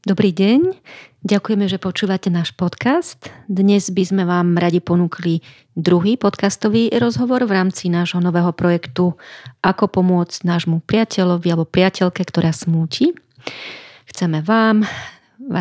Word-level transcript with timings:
Dobrý 0.00 0.32
deň, 0.32 0.80
ďakujeme, 1.28 1.68
že 1.68 1.76
počúvate 1.76 2.32
náš 2.32 2.56
podcast. 2.56 3.20
Dnes 3.52 3.92
by 3.92 4.00
sme 4.00 4.24
vám 4.24 4.56
radi 4.56 4.80
ponúkli 4.80 5.44
druhý 5.76 6.16
podcastový 6.16 6.88
rozhovor 6.96 7.44
v 7.44 7.52
rámci 7.60 7.92
nášho 7.92 8.16
nového 8.16 8.48
projektu 8.56 9.20
Ako 9.60 9.92
pomôcť 9.92 10.48
nášmu 10.48 10.80
priateľovi 10.88 11.52
alebo 11.52 11.68
priateľke, 11.68 12.24
ktorá 12.24 12.48
smúti. 12.48 13.12
Chceme 14.08 14.40
vám, 14.40 14.88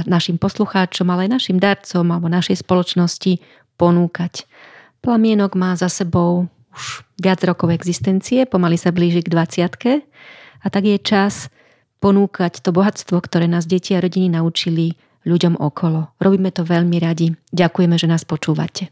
našim 0.07 0.39
poslucháčom, 0.39 1.11
ale 1.11 1.27
aj 1.27 1.35
našim 1.35 1.59
darcom 1.59 2.07
alebo 2.07 2.31
našej 2.31 2.63
spoločnosti 2.63 3.43
ponúkať. 3.75 4.47
Plamienok 5.03 5.59
má 5.59 5.75
za 5.75 5.91
sebou 5.91 6.47
už 6.71 7.03
viac 7.19 7.43
rokov 7.43 7.75
existencie, 7.75 8.47
pomaly 8.47 8.79
sa 8.79 8.95
blíži 8.95 9.19
k 9.19 9.35
20 9.35 10.07
a 10.63 10.65
tak 10.71 10.83
je 10.87 10.95
čas 10.95 11.51
ponúkať 12.00 12.63
to 12.63 12.71
bohatstvo, 12.71 13.20
ktoré 13.20 13.47
nás 13.47 13.68
deti 13.68 13.95
a 13.95 14.04
rodiny 14.04 14.31
naučili 14.31 14.95
ľuďom 15.27 15.59
okolo. 15.59 16.16
Robíme 16.20 16.49
to 16.49 16.63
veľmi 16.63 16.98
radi. 16.99 17.35
Ďakujeme, 17.52 17.95
že 17.99 18.08
nás 18.08 18.23
počúvate. 18.23 18.88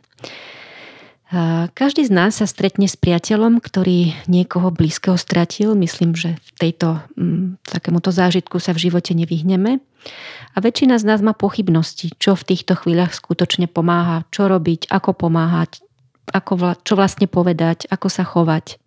Každý 1.75 2.07
z 2.07 2.11
nás 2.15 2.39
sa 2.39 2.47
stretne 2.47 2.87
s 2.87 2.95
priateľom, 2.95 3.59
ktorý 3.59 4.15
niekoho 4.31 4.71
blízkeho 4.71 5.19
stratil. 5.19 5.75
Myslím, 5.75 6.15
že 6.15 6.39
v 6.39 6.49
tejto 6.55 7.03
m, 7.19 7.59
takémuto 7.67 8.15
zážitku 8.15 8.63
sa 8.63 8.71
v 8.71 8.87
živote 8.87 9.11
nevyhneme. 9.11 9.83
A 10.55 10.57
väčšina 10.63 10.95
z 10.95 11.03
nás 11.03 11.19
má 11.19 11.35
pochybnosti, 11.35 12.15
čo 12.15 12.31
v 12.31 12.47
týchto 12.55 12.79
chvíľach 12.79 13.11
skutočne 13.11 13.67
pomáha, 13.67 14.23
čo 14.31 14.47
robiť, 14.47 14.87
ako 14.87 15.27
pomáhať, 15.27 15.83
ako 16.31 16.79
čo 16.87 16.95
vlastne 16.95 17.27
povedať, 17.27 17.91
ako 17.91 18.07
sa 18.07 18.23
chovať. 18.23 18.79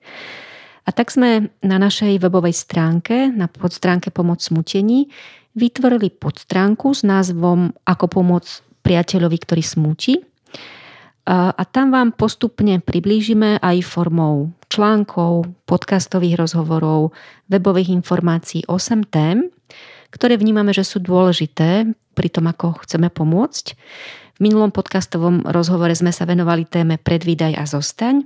A 0.84 0.90
tak 0.94 1.12
sme 1.12 1.52
na 1.60 1.76
našej 1.76 2.20
webovej 2.22 2.56
stránke, 2.56 3.28
na 3.28 3.46
podstránke 3.46 4.08
Pomoc 4.08 4.40
smutení, 4.40 5.12
vytvorili 5.52 6.14
podstránku 6.14 6.94
s 6.94 7.02
názvom 7.02 7.74
Ako 7.84 8.06
pomôcť 8.06 8.82
priateľovi, 8.86 9.38
ktorý 9.42 9.62
smúti. 9.62 10.14
A 11.30 11.62
tam 11.68 11.94
vám 11.94 12.16
postupne 12.16 12.80
priblížime 12.82 13.60
aj 13.60 13.86
formou 13.86 14.50
článkov, 14.72 15.46
podcastových 15.68 16.42
rozhovorov, 16.42 17.14
webových 17.46 17.92
informácií 17.92 18.66
8 18.66 19.06
tém, 19.06 19.46
ktoré 20.10 20.34
vnímame, 20.34 20.74
že 20.74 20.82
sú 20.82 20.98
dôležité 20.98 21.86
pri 22.18 22.28
tom, 22.34 22.50
ako 22.50 22.82
chceme 22.82 23.12
pomôcť. 23.12 23.78
V 24.34 24.38
minulom 24.42 24.72
podcastovom 24.72 25.44
rozhovore 25.46 25.92
sme 25.94 26.10
sa 26.10 26.26
venovali 26.26 26.66
téme 26.66 26.96
Predvídaj 26.98 27.52
a 27.60 27.64
zostaň 27.68 28.24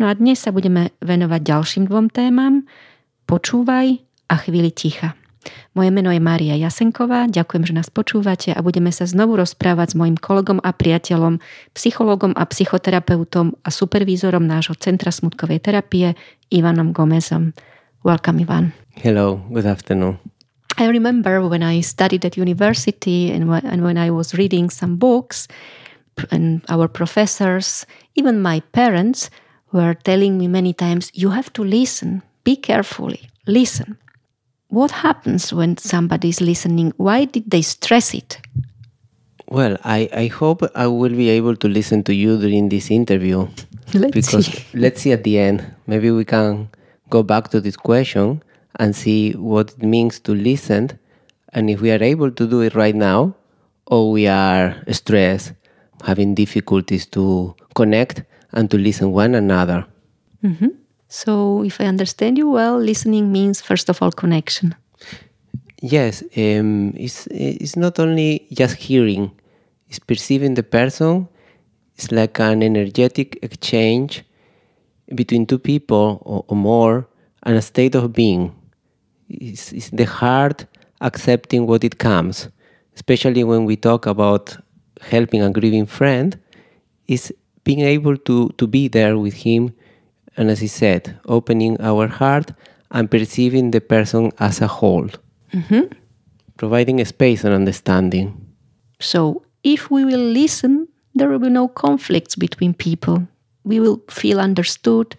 No 0.00 0.08
a 0.08 0.16
dnes 0.16 0.40
sa 0.40 0.54
budeme 0.54 0.96
venovať 1.04 1.40
ďalším 1.44 1.84
dvom 1.88 2.08
témam. 2.08 2.64
Počúvaj 3.28 4.00
a 4.28 4.34
chvíli 4.40 4.72
ticha. 4.72 5.12
Moje 5.74 5.90
meno 5.90 6.14
je 6.14 6.22
Mária 6.22 6.54
Jasenková, 6.54 7.26
ďakujem, 7.26 7.64
že 7.66 7.74
nás 7.74 7.90
počúvate 7.90 8.54
a 8.54 8.62
budeme 8.62 8.94
sa 8.94 9.08
znovu 9.08 9.34
rozprávať 9.40 9.92
s 9.92 9.98
mojim 9.98 10.14
kolegom 10.14 10.62
a 10.62 10.70
priateľom, 10.70 11.42
psychologom 11.74 12.30
a 12.38 12.46
psychoterapeutom 12.46 13.58
a 13.66 13.68
supervízorom 13.74 14.46
nášho 14.46 14.78
Centra 14.78 15.10
smutkovej 15.10 15.58
terapie 15.58 16.14
Ivanom 16.52 16.94
Gomezom. 16.94 17.56
Welcome, 18.06 18.46
Ivan. 18.46 18.70
Hello, 18.94 19.42
good 19.50 19.66
afternoon. 19.66 20.22
I 20.78 20.88
remember 20.88 21.42
when 21.44 21.66
I 21.66 21.82
studied 21.82 22.24
at 22.24 22.38
university 22.38 23.28
and 23.34 23.50
when 23.82 23.98
I 23.98 24.08
was 24.14 24.32
reading 24.38 24.70
some 24.70 24.96
books, 24.96 25.48
and 26.30 26.60
our 26.68 26.88
professors, 26.88 27.88
even 28.14 28.40
my 28.44 28.60
parents, 28.72 29.30
were 29.72 29.94
telling 29.94 30.38
me 30.38 30.48
many 30.48 30.72
times, 30.72 31.10
you 31.14 31.30
have 31.30 31.52
to 31.54 31.64
listen, 31.64 32.22
be 32.44 32.56
carefully, 32.56 33.28
listen. 33.46 33.96
What 34.68 34.90
happens 34.90 35.52
when 35.52 35.76
somebody 35.76 36.30
is 36.30 36.40
listening? 36.40 36.92
Why 36.96 37.26
did 37.26 37.50
they 37.50 37.62
stress 37.62 38.14
it? 38.14 38.38
Well, 39.48 39.76
I, 39.84 40.08
I 40.14 40.26
hope 40.28 40.62
I 40.74 40.86
will 40.86 41.10
be 41.10 41.28
able 41.28 41.56
to 41.56 41.68
listen 41.68 42.02
to 42.04 42.14
you 42.14 42.38
during 42.38 42.70
this 42.70 42.90
interview. 42.90 43.48
Let's 43.94 44.14
because 44.14 44.46
see. 44.46 44.78
let's 44.78 45.02
see 45.02 45.12
at 45.12 45.24
the 45.24 45.38
end. 45.38 45.62
Maybe 45.86 46.10
we 46.10 46.24
can 46.24 46.70
go 47.10 47.22
back 47.22 47.48
to 47.48 47.60
this 47.60 47.76
question 47.76 48.42
and 48.76 48.96
see 48.96 49.32
what 49.32 49.72
it 49.72 49.82
means 49.82 50.18
to 50.20 50.32
listen 50.32 50.98
and 51.52 51.68
if 51.68 51.80
we 51.80 51.90
are 51.90 52.02
able 52.02 52.30
to 52.30 52.46
do 52.46 52.62
it 52.62 52.74
right 52.74 52.94
now 52.94 53.34
or 53.86 54.10
we 54.10 54.26
are 54.26 54.82
stressed, 54.90 55.52
having 56.04 56.34
difficulties 56.34 57.06
to 57.06 57.54
connect 57.74 58.22
and 58.52 58.70
to 58.70 58.78
listen 58.78 59.12
one 59.12 59.34
another. 59.34 59.86
Mm-hmm. 60.44 60.68
So, 61.08 61.62
if 61.62 61.80
I 61.80 61.84
understand 61.84 62.38
you 62.38 62.50
well, 62.50 62.78
listening 62.78 63.30
means 63.30 63.60
first 63.60 63.90
of 63.90 64.00
all 64.00 64.10
connection. 64.10 64.74
Yes, 65.82 66.22
um, 66.36 66.94
it's 66.96 67.26
it's 67.26 67.76
not 67.76 67.98
only 67.98 68.46
just 68.52 68.76
hearing; 68.76 69.30
it's 69.88 69.98
perceiving 69.98 70.54
the 70.54 70.62
person. 70.62 71.28
It's 71.96 72.10
like 72.12 72.38
an 72.40 72.62
energetic 72.62 73.38
exchange 73.42 74.24
between 75.14 75.44
two 75.44 75.58
people 75.58 76.22
or, 76.24 76.44
or 76.48 76.56
more, 76.56 77.08
and 77.42 77.56
a 77.56 77.62
state 77.62 77.94
of 77.94 78.12
being. 78.12 78.54
It's, 79.28 79.72
it's 79.72 79.90
the 79.90 80.04
heart 80.04 80.64
accepting 81.00 81.66
what 81.66 81.84
it 81.84 81.98
comes, 81.98 82.48
especially 82.94 83.44
when 83.44 83.64
we 83.64 83.76
talk 83.76 84.06
about 84.06 84.56
helping 85.00 85.42
a 85.42 85.50
grieving 85.50 85.86
friend. 85.86 86.38
Is 87.08 87.34
being 87.64 87.80
able 87.80 88.16
to, 88.16 88.50
to 88.58 88.66
be 88.66 88.88
there 88.88 89.18
with 89.18 89.34
him, 89.34 89.74
and 90.36 90.50
as 90.50 90.60
he 90.60 90.66
said, 90.66 91.18
opening 91.26 91.80
our 91.80 92.08
heart 92.08 92.52
and 92.90 93.10
perceiving 93.10 93.70
the 93.70 93.80
person 93.80 94.32
as 94.38 94.60
a 94.60 94.66
whole, 94.66 95.08
mm-hmm. 95.52 95.82
providing 96.56 97.00
a 97.00 97.04
space 97.04 97.44
and 97.44 97.54
understanding. 97.54 98.38
So, 99.00 99.42
if 99.62 99.90
we 99.90 100.04
will 100.04 100.20
listen, 100.20 100.88
there 101.14 101.28
will 101.28 101.38
be 101.38 101.50
no 101.50 101.68
conflicts 101.68 102.36
between 102.36 102.74
people. 102.74 103.26
We 103.64 103.80
will 103.80 104.02
feel 104.10 104.40
understood, 104.40 105.16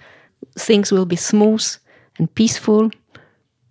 things 0.57 0.91
will 0.91 1.05
be 1.05 1.15
smooth 1.15 1.65
and 2.17 2.33
peaceful. 2.35 2.91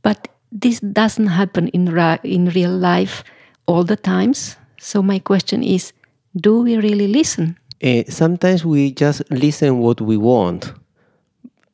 But 0.03 0.29
this 0.51 0.81
doesn't 0.81 1.29
happen 1.29 1.69
in, 1.69 1.93
ra- 1.93 2.19
in 2.23 2.49
real 2.51 2.71
life 2.71 3.23
all 3.67 3.85
the 3.85 3.97
times. 3.97 4.57
So, 4.79 5.03
my 5.03 5.19
question 5.19 5.63
is 5.63 5.93
do 6.37 6.63
we 6.63 6.77
really 6.77 7.09
listen? 7.09 7.59
Uh, 7.83 8.05
sometimes 8.09 8.65
we 8.65 8.93
just 8.93 9.29
listen 9.31 9.79
what 9.81 10.01
we 10.01 10.17
want, 10.17 10.73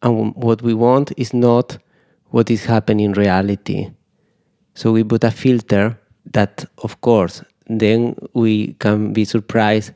and 0.02 0.34
what 0.34 0.62
we 0.62 0.72
want 0.72 1.12
is 1.18 1.34
not 1.34 1.76
what 2.30 2.50
is 2.50 2.64
happening 2.64 3.04
in 3.04 3.12
reality. 3.12 3.90
So 4.74 4.90
we 4.92 5.04
put 5.04 5.22
a 5.24 5.30
filter 5.30 5.98
that, 6.32 6.64
of 6.78 7.00
course, 7.02 7.42
then 7.66 8.16
we 8.32 8.72
can 8.74 9.12
be 9.12 9.26
surprised 9.26 9.92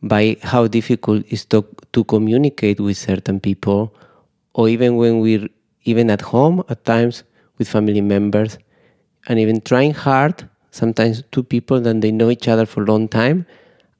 by 0.00 0.36
how 0.42 0.68
difficult 0.68 1.26
it 1.26 1.32
is 1.32 1.44
to, 1.46 1.66
to 1.92 2.04
communicate 2.04 2.78
with 2.78 2.96
certain 2.96 3.40
people, 3.40 3.92
or 4.54 4.68
even 4.68 4.94
when 4.94 5.18
we're 5.18 5.48
even 5.82 6.08
at 6.08 6.20
home 6.20 6.62
at 6.68 6.84
times 6.84 7.24
with 7.56 7.68
family 7.68 8.00
members, 8.00 8.58
and 9.26 9.40
even 9.40 9.60
trying 9.60 9.92
hard. 9.92 10.48
Sometimes 10.70 11.24
two 11.32 11.42
people 11.42 11.80
that 11.80 12.00
they 12.00 12.12
know 12.12 12.30
each 12.30 12.46
other 12.46 12.64
for 12.64 12.84
a 12.84 12.86
long 12.86 13.08
time, 13.08 13.44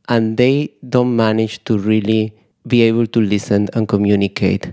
and 0.08 0.36
they 0.36 0.72
don't 0.88 1.14
manage 1.14 1.62
to 1.64 1.78
really 1.78 2.32
be 2.66 2.82
able 2.82 3.06
to 3.06 3.20
listen 3.20 3.68
and 3.74 3.86
communicate. 3.88 4.72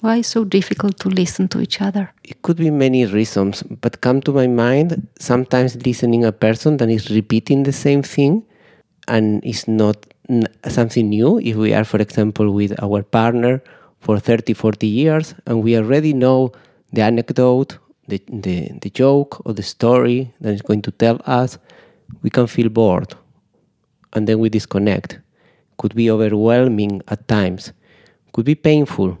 Why 0.00 0.18
it's 0.18 0.28
so 0.28 0.44
difficult 0.44 0.98
to 1.00 1.08
listen 1.08 1.48
to 1.48 1.60
each 1.60 1.80
other? 1.80 2.12
It 2.24 2.42
could 2.42 2.56
be 2.56 2.70
many 2.70 3.06
reasons, 3.06 3.62
but 3.62 4.00
come 4.00 4.20
to 4.22 4.32
my 4.32 4.46
mind 4.46 5.08
sometimes 5.18 5.76
listening 5.86 6.24
a 6.24 6.32
person 6.32 6.76
that 6.76 6.90
is 6.90 7.10
repeating 7.10 7.62
the 7.62 7.72
same 7.72 8.02
thing 8.02 8.44
and 9.08 9.42
is 9.44 9.66
not 9.66 10.06
something 10.68 11.08
new. 11.08 11.38
If 11.38 11.56
we 11.56 11.72
are, 11.72 11.84
for 11.84 11.98
example, 11.98 12.50
with 12.50 12.82
our 12.82 13.02
partner 13.02 13.62
for 14.00 14.18
30, 14.18 14.52
40 14.52 14.86
years 14.86 15.34
and 15.46 15.62
we 15.62 15.76
already 15.76 16.12
know 16.12 16.52
the 16.92 17.02
anecdote, 17.02 17.78
the, 18.06 18.22
the, 18.28 18.70
the 18.82 18.90
joke 18.90 19.40
or 19.46 19.54
the 19.54 19.62
story 19.62 20.34
that 20.40 20.52
is 20.52 20.62
going 20.62 20.82
to 20.82 20.90
tell 20.90 21.20
us, 21.24 21.58
we 22.22 22.28
can 22.28 22.46
feel 22.46 22.68
bored 22.68 23.14
and 24.14 24.26
then 24.26 24.38
we 24.38 24.48
disconnect. 24.48 25.18
Could 25.78 25.94
be 25.94 26.10
overwhelming 26.10 27.02
at 27.08 27.26
times. 27.26 27.72
Could 28.32 28.44
be 28.44 28.54
painful, 28.54 29.18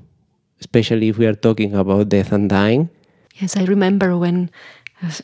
especially 0.60 1.08
if 1.08 1.18
we 1.18 1.26
are 1.26 1.34
talking 1.34 1.74
about 1.74 2.08
death 2.08 2.32
and 2.32 2.48
dying. 2.48 2.88
Yes, 3.36 3.56
I 3.56 3.64
remember 3.64 4.16
when 4.16 4.50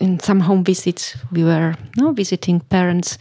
in 0.01 0.19
some 0.21 0.41
home 0.41 0.65
visits 0.65 1.17
we 1.33 1.45
were 1.45 1.75
no, 1.97 2.13
visiting 2.13 2.61
parents 2.61 3.19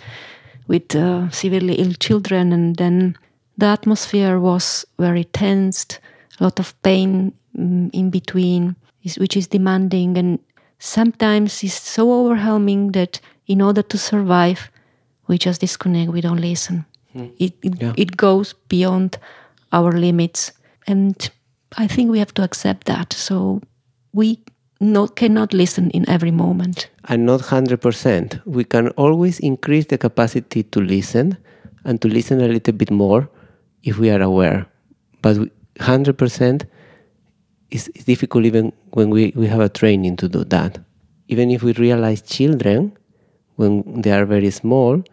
with 0.68 0.96
uh, 0.96 1.30
severely 1.30 1.76
ill 1.76 1.94
children, 1.94 2.52
and 2.54 2.76
then 2.76 3.18
the 3.58 3.68
atmosphere 3.68 4.40
was 4.40 4.86
very 4.98 5.24
tensed, 5.26 6.00
a 6.40 6.44
lot 6.44 6.60
of 6.60 6.80
pain 6.82 7.34
um, 7.58 7.90
in 7.94 8.10
between, 8.10 8.76
which 9.18 9.38
is 9.38 9.48
demanding, 9.48 10.18
and 10.18 10.40
sometimes 10.80 11.64
is 11.64 11.74
so 11.74 12.12
overwhelming 12.12 12.92
that 12.92 13.20
in 13.48 13.62
order 13.62 13.82
to 13.82 13.98
survive, 13.98 14.70
we 15.30 15.38
just 15.38 15.62
disconnect, 15.62 16.12
we 16.12 16.22
don't 16.22 16.42
listen. 16.42 16.86
Mm. 17.16 17.32
It, 17.38 17.54
it, 17.62 17.82
yeah. 17.82 17.94
it 17.96 18.18
goes 18.18 18.54
beyond 18.68 19.18
our 19.72 19.92
limits. 19.92 20.52
And 20.88 21.30
I 21.78 21.88
think 21.88 22.12
we 22.12 22.20
have 22.20 22.34
to 22.34 22.44
accept 22.44 22.88
that. 22.88 23.14
So 23.14 23.62
we 24.12 24.44
not, 24.82 25.16
cannot 25.16 25.54
listen 25.54 25.92
in 25.92 26.10
every 26.10 26.32
moment. 26.32 26.90
And 27.06 27.26
not 27.26 27.42
100%. 27.42 28.42
We 28.46 28.64
can 28.64 28.90
always 28.90 29.40
increase 29.40 29.86
the 29.86 29.98
capacity 29.98 30.64
to 30.64 30.82
listen 30.82 31.38
and 31.86 32.02
to 32.02 32.08
listen 32.08 32.42
a 32.42 32.48
little 32.48 32.74
bit 32.74 32.92
more 32.92 33.30
if 33.84 34.00
we 34.00 34.10
are 34.10 34.22
aware. 34.22 34.66
But 35.22 35.38
100% 35.80 36.66
is, 37.70 37.88
is 37.90 38.06
difficult 38.06 38.46
even 38.46 38.74
when 38.92 39.12
we, 39.12 39.32
we 39.36 39.46
have 39.48 39.62
a 39.62 39.70
training 39.70 40.18
to 40.18 40.28
do 40.28 40.44
that. 40.46 40.80
Even 41.28 41.52
if 41.52 41.62
we 41.62 41.74
realize 41.74 42.24
children, 42.24 42.98
when 43.58 44.02
they 44.02 44.12
are 44.12 44.26
very 44.26 44.50
small, 44.50 45.04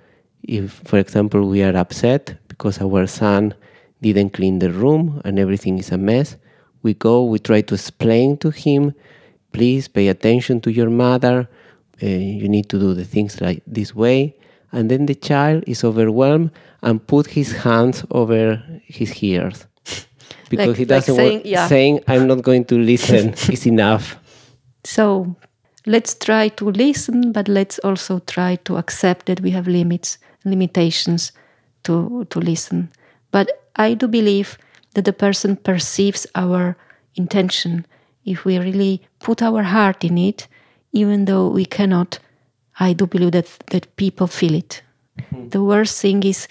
if, 0.46 0.72
for 0.84 0.98
example, 0.98 1.48
we 1.48 1.62
are 1.62 1.76
upset 1.76 2.36
because 2.48 2.80
our 2.80 3.06
son 3.06 3.54
didn't 4.00 4.30
clean 4.30 4.58
the 4.58 4.70
room 4.70 5.20
and 5.24 5.38
everything 5.38 5.78
is 5.78 5.90
a 5.92 5.98
mess, 5.98 6.36
we 6.82 6.94
go, 6.94 7.24
we 7.24 7.38
try 7.38 7.60
to 7.62 7.74
explain 7.74 8.36
to 8.38 8.50
him, 8.50 8.92
please 9.52 9.88
pay 9.88 10.08
attention 10.08 10.60
to 10.60 10.70
your 10.72 10.90
mother, 10.90 11.48
uh, 12.02 12.06
you 12.06 12.48
need 12.48 12.68
to 12.68 12.78
do 12.78 12.94
the 12.94 13.04
things 13.04 13.40
like 13.40 13.62
this 13.66 13.94
way. 13.94 14.36
And 14.72 14.90
then 14.90 15.06
the 15.06 15.14
child 15.14 15.64
is 15.66 15.82
overwhelmed 15.84 16.50
and 16.82 17.04
put 17.06 17.26
his 17.28 17.52
hands 17.52 18.04
over 18.10 18.62
his 18.84 19.22
ears 19.22 19.66
because 20.50 20.68
Like- 20.68 20.76
he 20.76 20.84
doesn't 20.84 21.14
saying- 21.16 21.32
want 21.32 21.46
yeah. 21.46 21.66
saying 21.68 22.00
I'm 22.06 22.26
not 22.26 22.42
going 22.42 22.64
to 22.66 22.78
listen 22.78 23.30
is 23.50 23.66
enough. 23.66 24.16
So 24.84 25.34
let's 25.86 26.14
try 26.14 26.48
to 26.48 26.70
listen, 26.70 27.32
but 27.32 27.48
let's 27.48 27.78
also 27.80 28.18
try 28.20 28.56
to 28.64 28.76
accept 28.76 29.26
that 29.26 29.40
we 29.40 29.50
have 29.50 29.66
limits, 29.66 30.18
limitations 30.46 31.32
to, 31.84 32.26
to 32.30 32.40
listen. 32.40 32.90
But 33.30 33.50
I 33.76 33.94
do 33.94 34.08
believe 34.08 34.58
that 34.94 35.04
the 35.04 35.12
person 35.12 35.56
perceives 35.56 36.26
our 36.34 36.76
intention 37.14 37.86
if 38.24 38.44
we 38.44 38.58
really 38.58 39.02
put 39.20 39.42
our 39.42 39.62
heart 39.62 40.04
in 40.04 40.18
it, 40.18 40.48
even 40.92 41.26
though 41.26 41.48
we 41.48 41.64
cannot. 41.64 42.18
I 42.80 42.92
do 42.92 43.06
believe 43.06 43.32
that, 43.32 43.46
that 43.70 43.94
people 43.96 44.26
feel 44.26 44.54
it. 44.54 44.82
Mm-hmm. 45.18 45.48
The 45.50 45.62
worst 45.62 46.00
thing 46.00 46.22
is 46.22 46.48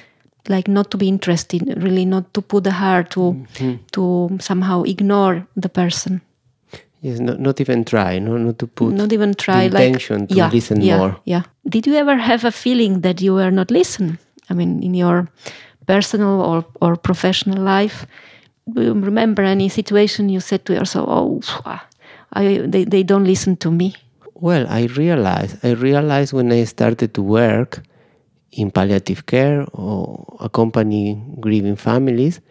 like 0.48 0.68
not 0.68 0.92
to 0.92 0.98
be 0.98 1.08
interested, 1.08 1.62
really 1.82 2.06
not 2.06 2.34
to 2.34 2.42
put 2.42 2.64
the 2.64 2.72
heart 2.72 3.12
to 3.12 3.20
mm-hmm. 3.20 3.76
to 3.94 4.38
somehow 4.40 4.84
ignore 4.84 5.48
the 5.56 5.70
person. 5.70 6.22
Yes, 7.06 7.20
not, 7.20 7.40
not 7.40 7.62
even 7.62 7.86
try, 7.86 8.18
no, 8.18 8.36
not 8.36 8.58
to 8.58 8.66
put 8.66 8.96
not 8.96 9.14
even 9.14 9.36
try 9.36 9.68
the 9.68 9.78
intention 9.78 10.22
like 10.22 10.30
to 10.30 10.36
yeah, 10.36 10.50
listen 10.50 10.82
yeah, 10.82 10.98
more. 10.98 11.16
Yeah. 11.26 11.44
Did 11.70 11.86
you 11.86 11.94
ever 11.94 12.18
have 12.18 12.44
a 12.44 12.52
feeling 12.52 13.02
that 13.02 13.22
you 13.22 13.36
were 13.36 13.52
not 13.52 13.70
listened? 13.70 14.18
I 14.50 14.56
mean, 14.56 14.82
in 14.82 14.96
your 14.96 15.30
personal 15.86 16.42
or, 16.42 16.66
or 16.82 16.96
professional 16.96 17.62
life, 17.62 18.08
do 18.74 18.82
you 18.82 18.94
remember 18.94 19.44
any 19.44 19.70
situation 19.70 20.30
you 20.30 20.40
said 20.40 20.66
to 20.66 20.74
yourself, 20.74 21.06
"Oh, 21.08 21.42
I, 22.34 22.66
they, 22.66 22.86
they 22.86 23.04
don't 23.04 23.26
listen 23.26 23.56
to 23.58 23.70
me." 23.70 23.94
Well, 24.34 24.66
I 24.68 24.86
realized 24.98 25.64
I 25.64 25.74
realized 25.74 26.34
when 26.34 26.52
I 26.52 26.64
started 26.64 27.14
to 27.14 27.22
work 27.22 27.84
in 28.52 28.72
palliative 28.72 29.28
care 29.28 29.64
or 29.74 30.38
accompany 30.40 31.22
grieving 31.40 31.76
families 31.76 32.42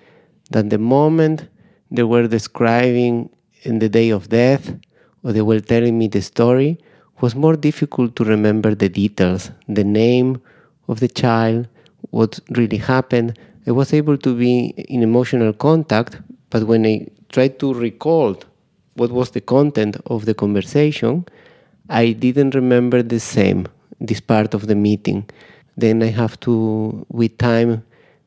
that 0.53 0.71
the 0.71 0.79
moment 0.79 1.49
they 1.91 2.05
were 2.05 2.29
describing 2.29 3.34
in 3.65 3.79
the 3.79 3.89
day 3.89 4.11
of 4.11 4.29
death 4.29 4.75
or 5.23 5.33
they 5.33 5.43
were 5.43 5.61
telling 5.61 5.99
me 5.99 6.09
the 6.09 6.23
story 6.23 6.79
was 7.21 7.35
more 7.35 7.57
difficult 7.57 8.17
to 8.17 8.25
remember 8.25 8.75
the 8.75 8.89
details, 8.89 9.51
the 9.69 9.85
name 9.85 10.41
of 10.89 11.01
the 11.01 11.09
child, 11.09 11.67
what 12.11 12.39
really 12.51 12.77
happened. 12.77 13.39
I 13.67 13.71
was 13.73 13.93
able 13.93 14.19
to 14.19 14.37
be 14.37 14.69
in 14.89 15.03
emotional 15.03 15.53
contact, 15.53 16.21
but 16.51 16.65
when 16.65 16.85
I 16.87 17.09
tried 17.31 17.59
to 17.61 17.73
recall 17.73 18.37
what 18.95 19.11
was 19.11 19.31
the 19.31 19.41
content 19.41 19.97
of 20.07 20.27
the 20.27 20.35
conversation, 20.35 21.25
I 21.89 22.13
didn't 22.13 22.55
remember 22.55 23.03
the 23.03 23.21
same, 23.21 23.67
this 24.01 24.21
part 24.21 24.55
of 24.55 24.67
the 24.67 24.75
meeting. 24.75 25.29
Then 25.77 26.03
I 26.03 26.07
have 26.09 26.39
to, 26.41 27.05
with 27.09 27.39
time, 27.39 27.85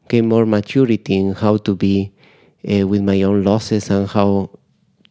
gain 0.10 0.28
more 0.28 0.46
maturity 0.46 1.16
in 1.18 1.34
how 1.34 1.58
to 1.58 1.76
be 1.76 2.12
uh, 2.70 2.88
with 2.88 3.02
my 3.02 3.22
own 3.22 3.44
losses 3.44 3.90
and 3.90 4.08
how 4.08 4.50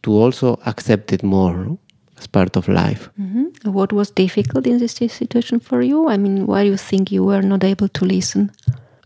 to 0.07 0.13
also 0.13 0.57
accept 0.65 1.11
it 1.11 1.21
more 1.21 1.77
as 2.17 2.27
part 2.27 2.55
of 2.55 2.67
life. 2.67 3.09
Mhm. 3.19 3.45
What 3.77 3.91
was 3.91 4.09
difficult 4.23 4.65
in 4.65 4.77
this 4.79 4.93
situation 4.93 5.59
for 5.59 5.81
you? 5.81 6.07
I 6.13 6.17
mean, 6.17 6.45
why 6.47 6.63
do 6.63 6.69
you 6.69 6.77
think 6.77 7.11
you 7.11 7.23
were 7.25 7.43
not 7.43 7.63
able 7.63 7.89
to 7.89 8.05
listen? 8.05 8.49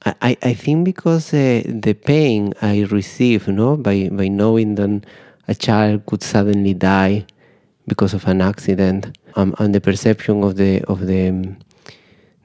I, 0.05 0.37
I 0.51 0.53
think 0.53 0.85
because 0.85 1.33
uh, 1.33 1.61
the 1.65 1.93
pain 1.93 2.53
I 2.61 2.85
receive, 2.91 3.47
no, 3.47 3.77
by, 3.77 4.09
by 4.11 4.27
knowing 4.29 4.75
that 4.75 5.05
a 5.47 5.55
child 5.55 6.05
could 6.05 6.23
suddenly 6.23 6.73
die 6.73 7.25
because 7.87 8.13
of 8.15 8.27
an 8.27 8.41
accident, 8.41 9.17
um, 9.35 9.53
and 9.59 9.73
the 9.73 9.81
perception 9.81 10.43
of 10.43 10.55
the 10.55 10.81
of 10.87 10.99
the 11.07 11.29
um, 11.29 11.57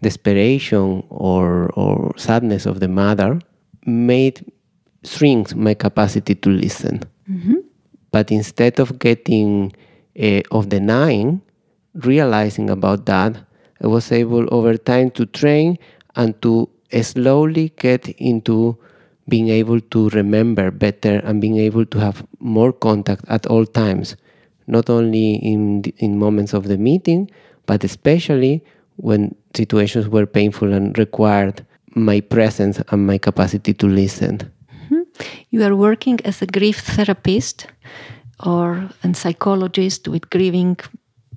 desperation 0.02 1.02
or 1.10 1.70
or 1.76 2.12
sadness 2.16 2.66
of 2.66 2.80
the 2.80 2.88
mother 2.88 3.38
made 3.86 4.44
shrinks 5.04 5.54
my 5.54 5.74
capacity 5.74 6.34
to 6.34 6.50
listen. 6.50 7.00
But 8.16 8.26
instead 8.40 8.74
of 8.84 8.88
getting 8.98 9.48
uh, 10.28 10.42
of 10.56 10.62
denying, 10.76 11.42
realizing 11.94 12.68
about 12.70 13.00
that, 13.12 13.32
I 13.82 13.86
was 13.96 14.06
able 14.22 14.44
over 14.58 14.74
time 14.92 15.08
to 15.18 15.26
train 15.40 15.78
and 16.20 16.30
to 16.42 16.52
slowly 17.02 17.66
get 17.86 18.08
into 18.32 18.76
being 19.28 19.48
able 19.60 19.80
to 19.94 20.08
remember 20.10 20.70
better 20.70 21.14
and 21.26 21.40
being 21.40 21.58
able 21.58 21.84
to 21.92 21.98
have 22.06 22.24
more 22.40 22.72
contact 22.72 23.24
at 23.28 23.46
all 23.46 23.66
times, 23.66 24.16
not 24.66 24.88
only 24.88 25.28
in 25.52 25.82
the- 25.82 25.94
in 25.98 26.18
moments 26.18 26.52
of 26.54 26.64
the 26.72 26.78
meeting, 26.78 27.28
but 27.66 27.84
especially 27.84 28.54
when 28.96 29.20
situations 29.60 30.08
were 30.08 30.26
painful 30.26 30.72
and 30.72 30.96
required 30.98 31.56
my 31.94 32.20
presence 32.20 32.76
and 32.90 33.00
my 33.06 33.18
capacity 33.18 33.72
to 33.74 33.86
listen. 33.86 34.34
You 35.50 35.62
are 35.64 35.76
working 35.76 36.18
as 36.24 36.42
a 36.42 36.46
grief 36.46 36.80
therapist 36.80 37.66
or 38.44 38.90
a 39.02 39.14
psychologist 39.14 40.08
with 40.08 40.30
grieving 40.30 40.76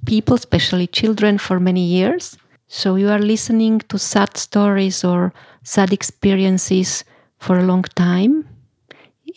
people, 0.06 0.36
especially 0.36 0.88
children, 0.88 1.38
for 1.38 1.60
many 1.60 1.86
years. 1.86 2.38
So 2.68 2.96
you 2.96 3.10
are 3.10 3.20
listening 3.20 3.80
to 3.90 3.98
sad 3.98 4.38
stories 4.38 5.04
or 5.04 5.34
sad 5.64 5.92
experiences 5.94 7.04
for 7.40 7.58
a 7.58 7.64
long 7.64 7.84
time. 7.96 8.48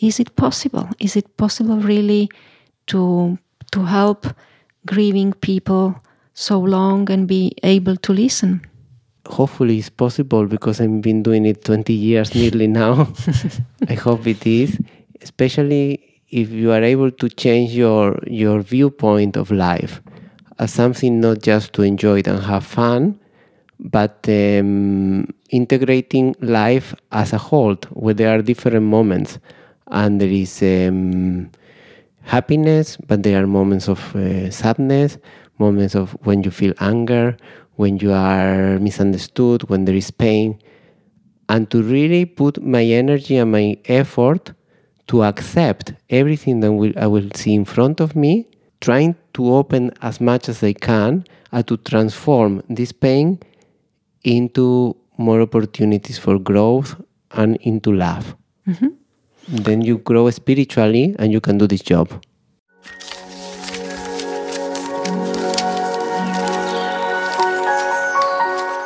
Is 0.01 0.19
it 0.19 0.35
possible? 0.35 0.89
Is 0.99 1.15
it 1.15 1.37
possible 1.37 1.77
really 1.77 2.29
to 2.87 3.37
to 3.71 3.85
help 3.85 4.27
grieving 4.85 5.33
people 5.33 5.95
so 6.33 6.59
long 6.59 7.09
and 7.09 7.27
be 7.27 7.55
able 7.63 7.95
to 7.97 8.13
listen? 8.13 8.61
Hopefully 9.27 9.79
it's 9.79 9.89
possible 9.89 10.45
because 10.45 10.81
I've 10.81 11.01
been 11.01 11.23
doing 11.23 11.45
it 11.45 11.63
20 11.65 11.93
years 11.93 12.35
nearly 12.41 12.67
now. 12.67 13.11
I 13.89 13.93
hope 13.93 14.27
it 14.27 14.45
is, 14.45 14.79
especially 15.21 16.21
if 16.29 16.49
you 16.49 16.71
are 16.71 16.83
able 16.83 17.11
to 17.11 17.29
change 17.29 17.71
your 17.73 18.19
your 18.25 18.61
viewpoint 18.61 19.37
of 19.37 19.51
life 19.51 20.01
as 20.59 20.71
something 20.73 21.19
not 21.19 21.41
just 21.41 21.73
to 21.73 21.81
enjoy 21.83 22.19
it 22.19 22.27
and 22.27 22.39
have 22.39 22.65
fun, 22.65 23.19
but 23.79 24.19
um, 24.29 25.27
integrating 25.49 26.35
life 26.41 26.93
as 27.11 27.33
a 27.33 27.37
whole, 27.37 27.75
where 27.91 28.13
there 28.13 28.29
are 28.37 28.41
different 28.41 28.85
moments, 28.85 29.39
and 29.87 30.21
there 30.21 30.29
is 30.29 30.61
um, 30.61 31.49
happiness, 32.23 32.97
but 33.07 33.23
there 33.23 33.41
are 33.41 33.47
moments 33.47 33.87
of 33.87 34.15
uh, 34.15 34.49
sadness, 34.51 35.17
moments 35.59 35.95
of 35.95 36.11
when 36.25 36.43
you 36.43 36.51
feel 36.51 36.73
anger, 36.79 37.35
when 37.75 37.97
you 37.97 38.11
are 38.11 38.79
misunderstood, 38.79 39.69
when 39.69 39.85
there 39.85 39.95
is 39.95 40.11
pain, 40.11 40.59
and 41.49 41.69
to 41.71 41.83
really 41.83 42.25
put 42.25 42.61
my 42.61 42.83
energy 42.83 43.37
and 43.37 43.51
my 43.51 43.77
effort 43.85 44.53
to 45.07 45.23
accept 45.23 45.93
everything 46.09 46.61
that 46.61 46.71
will, 46.71 46.93
I 46.97 47.07
will 47.07 47.29
see 47.35 47.53
in 47.53 47.65
front 47.65 47.99
of 47.99 48.15
me, 48.15 48.47
trying 48.81 49.15
to 49.33 49.53
open 49.53 49.91
as 50.01 50.21
much 50.21 50.49
as 50.49 50.63
I 50.63 50.73
can 50.73 51.25
and 51.51 51.67
to 51.67 51.77
transform 51.77 52.63
this 52.69 52.91
pain 52.91 53.39
into 54.23 54.95
more 55.17 55.41
opportunities 55.41 56.17
for 56.17 56.39
growth 56.39 56.95
and 57.31 57.57
into 57.57 57.91
love. 57.93 58.35
Mm-hmm. 58.67 58.87
Then 59.47 59.81
you 59.81 59.97
grow 59.97 60.29
spiritually 60.29 61.15
and 61.19 61.31
you 61.31 61.41
can 61.41 61.57
do 61.57 61.67
this 61.67 61.81
job. 61.81 62.23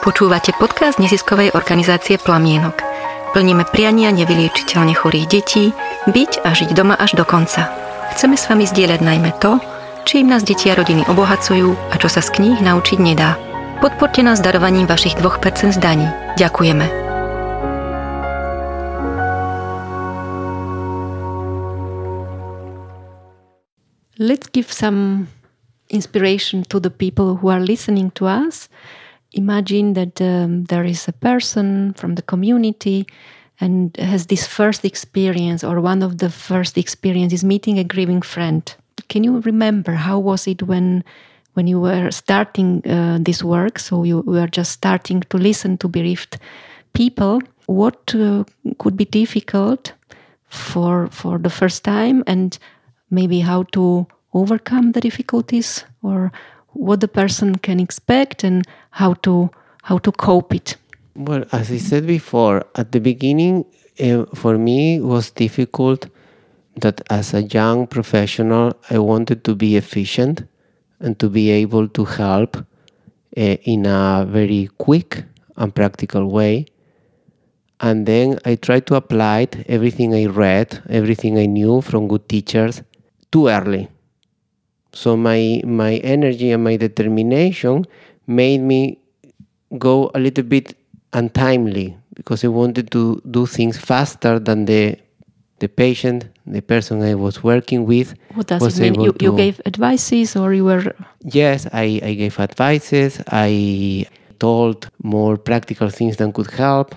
Počúvate 0.06 0.54
podcast 0.62 1.02
neziskovej 1.02 1.58
organizácie 1.58 2.22
Plamienok. 2.22 2.86
Plníme 3.34 3.66
priania 3.66 4.14
nevyliečiteľne 4.14 4.94
chorých 4.94 5.26
detí, 5.26 5.74
byť 6.06 6.46
a 6.46 6.54
žiť 6.54 6.70
doma 6.78 6.94
až 6.94 7.18
do 7.18 7.26
konca. 7.26 7.66
Chceme 8.14 8.38
s 8.38 8.46
vami 8.46 8.70
zdieľať 8.70 9.02
najmä 9.02 9.34
to, 9.42 9.58
čím 10.06 10.30
nás 10.30 10.46
deti 10.46 10.70
a 10.70 10.78
rodiny 10.78 11.02
obohacujú 11.10 11.74
a 11.90 11.96
čo 11.98 12.14
sa 12.14 12.22
z 12.22 12.30
kníh 12.30 12.62
naučiť 12.62 13.00
nedá. 13.02 13.42
Podporte 13.82 14.22
nás 14.22 14.38
darovaním 14.38 14.86
vašich 14.86 15.18
2% 15.18 15.74
z 15.74 15.80
daní. 15.82 16.06
Ďakujeme. 16.38 16.86
Let's 24.18 24.50
give 24.50 24.74
some 24.74 25.30
inspiration 25.90 26.66
to 26.70 26.80
the 26.82 26.90
people 26.90 27.38
who 27.38 27.50
are 27.50 27.62
listening 27.62 28.10
to 28.18 28.26
us. 28.26 28.70
Imagine 29.34 29.94
that 29.94 30.22
um, 30.22 30.64
there 30.66 30.86
is 30.86 31.08
a 31.08 31.14
person 31.14 31.94
from 31.94 32.16
the 32.16 32.22
community 32.22 33.06
and 33.60 33.96
has 33.98 34.28
this 34.28 34.48
first 34.48 34.86
experience 34.86 35.64
or 35.64 35.82
one 35.82 36.04
of 36.04 36.20
the 36.20 36.30
first 36.30 36.78
experiences 36.78 37.44
meeting 37.44 37.80
a 37.80 37.84
grieving 37.84 38.22
friend. 38.22 38.74
Can 39.10 39.24
you 39.24 39.40
remember 39.42 39.94
how 39.94 40.20
was 40.20 40.48
it 40.48 40.64
when 40.64 41.04
when 41.54 41.68
you 41.68 41.80
were 41.80 42.12
starting 42.12 42.88
uh, 42.88 43.18
this 43.20 43.44
work? 43.44 43.80
So 43.80 44.04
you 44.04 44.22
were 44.22 44.48
just 44.48 44.72
starting 44.72 45.22
to 45.22 45.38
listen 45.38 45.78
to 45.80 45.88
bereaved 45.88 46.38
people. 46.94 47.42
What 47.66 48.14
uh, 48.16 48.44
could 48.78 48.96
be 48.96 49.06
difficult 49.06 49.94
for 50.50 51.08
for 51.08 51.38
the 51.40 51.50
first 51.50 51.84
time, 51.84 52.24
and 52.28 52.58
maybe 53.10 53.40
how 53.40 53.64
to 53.72 54.08
overcome 54.34 54.92
the 54.92 55.02
difficulties, 55.02 55.84
or 56.02 56.32
what 56.78 57.02
the 57.02 57.08
person 57.08 57.56
can 57.56 57.80
expect, 57.80 58.44
and 58.44 58.66
how 58.92 59.14
to 59.26 59.50
how 59.84 59.98
to 60.00 60.12
cope 60.12 60.54
it. 60.54 60.78
Well, 61.16 61.46
as 61.52 61.72
I 61.72 61.78
said 61.78 62.06
before, 62.06 62.66
at 62.76 62.92
the 62.92 63.00
beginning, 63.00 63.66
uh, 64.00 64.26
for 64.36 64.58
me, 64.58 65.00
was 65.02 65.32
difficult 65.32 66.08
that 66.82 67.02
as 67.10 67.34
a 67.34 67.44
young 67.44 67.88
professional, 67.88 68.74
I 68.90 69.00
wanted 69.00 69.44
to 69.46 69.56
be 69.56 69.78
efficient 69.78 70.44
and 71.00 71.18
to 71.20 71.30
be 71.30 71.50
able 71.50 71.88
to 71.90 72.06
help 72.06 72.58
uh, 72.58 72.62
in 73.42 73.86
a 73.86 74.28
very 74.30 74.70
quick 74.78 75.24
and 75.56 75.74
practical 75.74 76.30
way. 76.30 76.66
And 77.80 78.06
then 78.06 78.40
I 78.46 78.56
tried 78.56 78.88
to 78.88 78.96
apply 78.96 79.48
everything 79.68 80.14
I 80.14 80.26
read, 80.26 80.82
everything 80.90 81.38
I 81.38 81.46
knew 81.46 81.82
from 81.82 82.08
good 82.08 82.28
teachers 82.28 82.82
too 83.32 83.48
early. 83.48 83.90
So 84.94 85.18
my 85.18 85.62
my 85.66 85.96
energy 85.98 86.52
and 86.52 86.64
my 86.64 86.78
determination 86.78 87.86
made 88.26 88.60
me 88.60 89.00
go 89.78 90.12
a 90.16 90.20
little 90.20 90.44
bit 90.44 90.78
untimely 91.14 91.98
because 92.16 92.44
I 92.44 92.48
wanted 92.48 92.92
to 92.92 93.22
do 93.30 93.46
things 93.46 93.78
faster 93.78 94.40
than 94.40 94.66
the 94.66 94.98
the 95.60 95.68
patient, 95.68 96.26
the 96.46 96.62
person 96.62 97.02
I 97.02 97.16
was 97.16 97.44
working 97.44 97.86
with. 97.86 98.14
What 98.34 98.48
does 98.48 98.62
was 98.62 98.80
it 98.80 98.92
mean? 98.92 99.02
You, 99.02 99.16
you 99.20 99.36
gave 99.36 99.60
advices 99.66 100.36
or 100.36 100.54
you 100.54 100.66
were. 100.66 100.94
Yes, 101.24 101.68
I, 101.74 102.00
I 102.04 102.14
gave 102.14 102.40
advices. 102.40 103.22
I 103.32 104.06
told 104.40 104.90
more 105.02 105.36
practical 105.38 105.90
things 105.90 106.18
that 106.18 106.34
could 106.34 106.52
help 106.52 106.96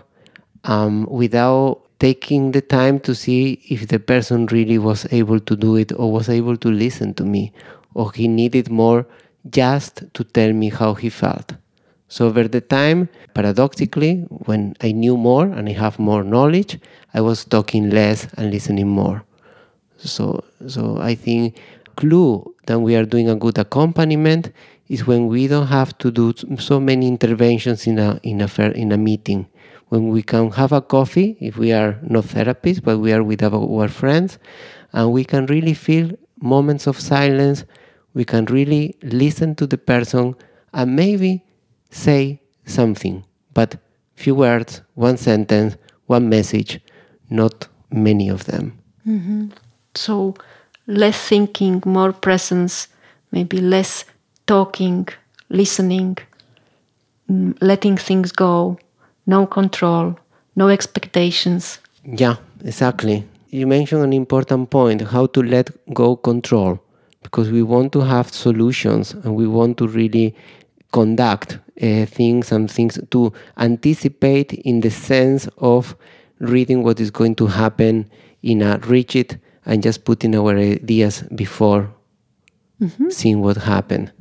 um, 0.65 1.07
without 1.07 1.81
taking 1.99 2.53
the 2.53 2.61
time 2.61 3.01
to 3.01 3.15
see 3.15 3.61
if 3.69 3.89
the 3.89 3.99
person 3.99 4.47
really 4.47 4.79
was 4.79 5.07
able 5.11 5.41
to 5.41 5.57
do 5.57 5.77
it 5.77 5.93
or 5.93 6.13
was 6.13 6.29
able 6.29 6.57
to 6.57 6.69
listen 6.69 7.15
to 7.15 7.25
me 7.25 7.53
or 7.95 8.13
he 8.13 8.29
needed 8.29 8.71
more 8.71 9.07
just 9.49 10.05
to 10.15 10.25
tell 10.25 10.53
me 10.53 10.69
how 10.69 10.95
he 10.95 11.09
felt. 11.09 11.55
So 12.09 12.27
over 12.27 12.49
the 12.49 12.61
time, 12.61 13.09
paradoxically, 13.35 14.27
when 14.47 14.75
I 14.81 14.93
knew 14.93 15.17
more 15.17 15.47
and 15.47 15.69
I 15.69 15.73
have 15.73 15.99
more 15.99 16.25
knowledge, 16.25 16.79
I 17.15 17.21
was 17.21 17.45
talking 17.45 17.91
less 17.91 18.27
and 18.37 18.51
listening 18.51 18.89
more. 18.89 19.25
So, 19.97 20.45
so 20.67 20.99
I 20.99 21.15
think 21.15 21.57
clue 21.97 22.55
that 22.67 22.81
we 22.81 22.97
are 22.97 23.05
doing 23.05 23.29
a 23.29 23.37
good 23.37 23.59
accompaniment 23.59 24.51
is 24.89 25.07
when 25.07 25.29
we 25.29 25.47
don't 25.47 25.69
have 25.69 25.97
to 25.99 26.11
do 26.11 26.35
so 26.59 26.81
many 26.81 27.07
interventions 27.07 27.87
in 27.87 27.99
a 27.99 28.19
in 28.23 28.41
a 28.41 28.49
fair, 28.49 28.73
in 28.73 28.91
a 28.93 28.97
meeting. 28.97 29.47
When 29.89 30.09
we 30.09 30.23
can 30.23 30.51
have 30.53 30.73
a 30.73 30.81
coffee, 30.81 31.37
if 31.41 31.57
we 31.57 31.73
are 31.73 31.99
not 32.03 32.25
therapists, 32.25 32.83
but 32.83 32.99
we 32.99 33.13
are 33.13 33.23
with 33.23 33.43
our, 33.43 33.55
our 33.55 33.89
friends, 33.89 34.39
and 34.93 35.13
we 35.13 35.25
can 35.25 35.47
really 35.47 35.75
feel 35.75 36.11
moments 36.41 36.87
of 36.87 36.99
silence. 36.99 37.65
We 38.15 38.25
can 38.25 38.45
really 38.47 38.97
listen 39.03 39.55
to 39.57 39.67
the 39.67 39.79
person, 39.79 40.35
and 40.73 40.97
maybe 40.97 41.45
say 41.91 42.41
something, 42.67 43.25
but 43.55 43.77
few 44.15 44.35
words, 44.35 44.83
one 44.95 45.17
sentence, 45.17 45.77
one 46.07 46.29
message, 46.29 46.81
not 47.31 47.69
many 47.91 48.29
of 48.29 48.45
them. 48.45 48.79
Mm-hmm. 49.07 49.49
So, 49.95 50.35
less 50.87 51.29
thinking, 51.29 51.83
more 51.87 52.13
presence, 52.13 52.89
maybe 53.33 53.59
less 53.59 54.05
talking, 54.47 55.09
listening, 55.49 56.19
mm, 57.31 57.57
letting 57.61 57.97
things 57.97 58.33
go, 58.33 58.79
no 59.27 59.47
control, 59.47 60.19
no 60.57 60.69
expectations. 60.69 61.79
Yeah, 62.05 62.37
exactly. 62.65 63.25
You 63.51 63.67
mentioned 63.67 64.03
an 64.03 64.13
important 64.13 64.71
point 64.71 65.03
how 65.03 65.27
to 65.27 65.43
let 65.43 65.71
go 65.93 66.17
control 66.17 66.81
because 67.23 67.51
we 67.51 67.63
want 67.63 67.93
to 67.93 68.01
have 68.01 68.33
solutions 68.33 69.13
and 69.13 69.35
we 69.35 69.47
want 69.47 69.77
to 69.79 69.87
really 69.87 70.35
conduct 70.93 71.59
uh, 71.83 72.07
things 72.07 72.53
and 72.53 72.71
things 72.71 72.99
to 73.11 73.33
anticipate 73.57 74.53
in 74.53 74.81
the 74.81 74.91
sense 74.91 75.49
of 75.59 75.97
reading 76.41 76.83
what 76.83 77.01
is 77.01 77.11
going 77.11 77.35
to 77.35 77.47
happen 77.47 78.11
in 78.43 78.63
a 78.63 78.79
rigid 78.87 79.41
and 79.67 79.83
just 79.83 80.05
putting 80.05 80.35
our 80.35 80.57
ideas 80.57 81.23
before 81.35 81.93
mm-hmm. 82.81 83.11
seeing 83.11 83.41
what 83.41 83.57
happened. 83.57 84.13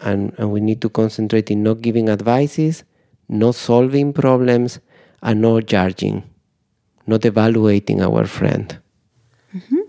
And, 0.00 0.34
and 0.38 0.50
we 0.50 0.60
need 0.60 0.82
to 0.82 0.88
concentrate 0.88 1.50
in 1.50 1.62
not 1.62 1.80
giving 1.80 2.08
advices, 2.08 2.84
not 3.28 3.54
solving 3.54 4.12
problems, 4.12 4.80
and 5.22 5.40
not 5.40 5.66
judging, 5.66 6.22
not 7.06 7.24
evaluating 7.24 8.02
our 8.02 8.26
friend. 8.26 8.78
Mm-hmm. 9.54 9.83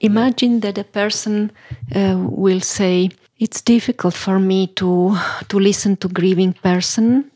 Imagine 0.00 0.60
that 0.60 0.78
a 0.78 0.84
person 0.84 1.52
uh, 1.94 2.16
will 2.18 2.60
say, 2.60 3.10
it's 3.38 3.62
difficult 3.62 4.14
for 4.14 4.38
me 4.38 4.66
to 4.66 5.16
to 5.48 5.58
listen 5.58 5.96
to 5.96 6.08
grieving 6.08 6.52
person 6.52 7.30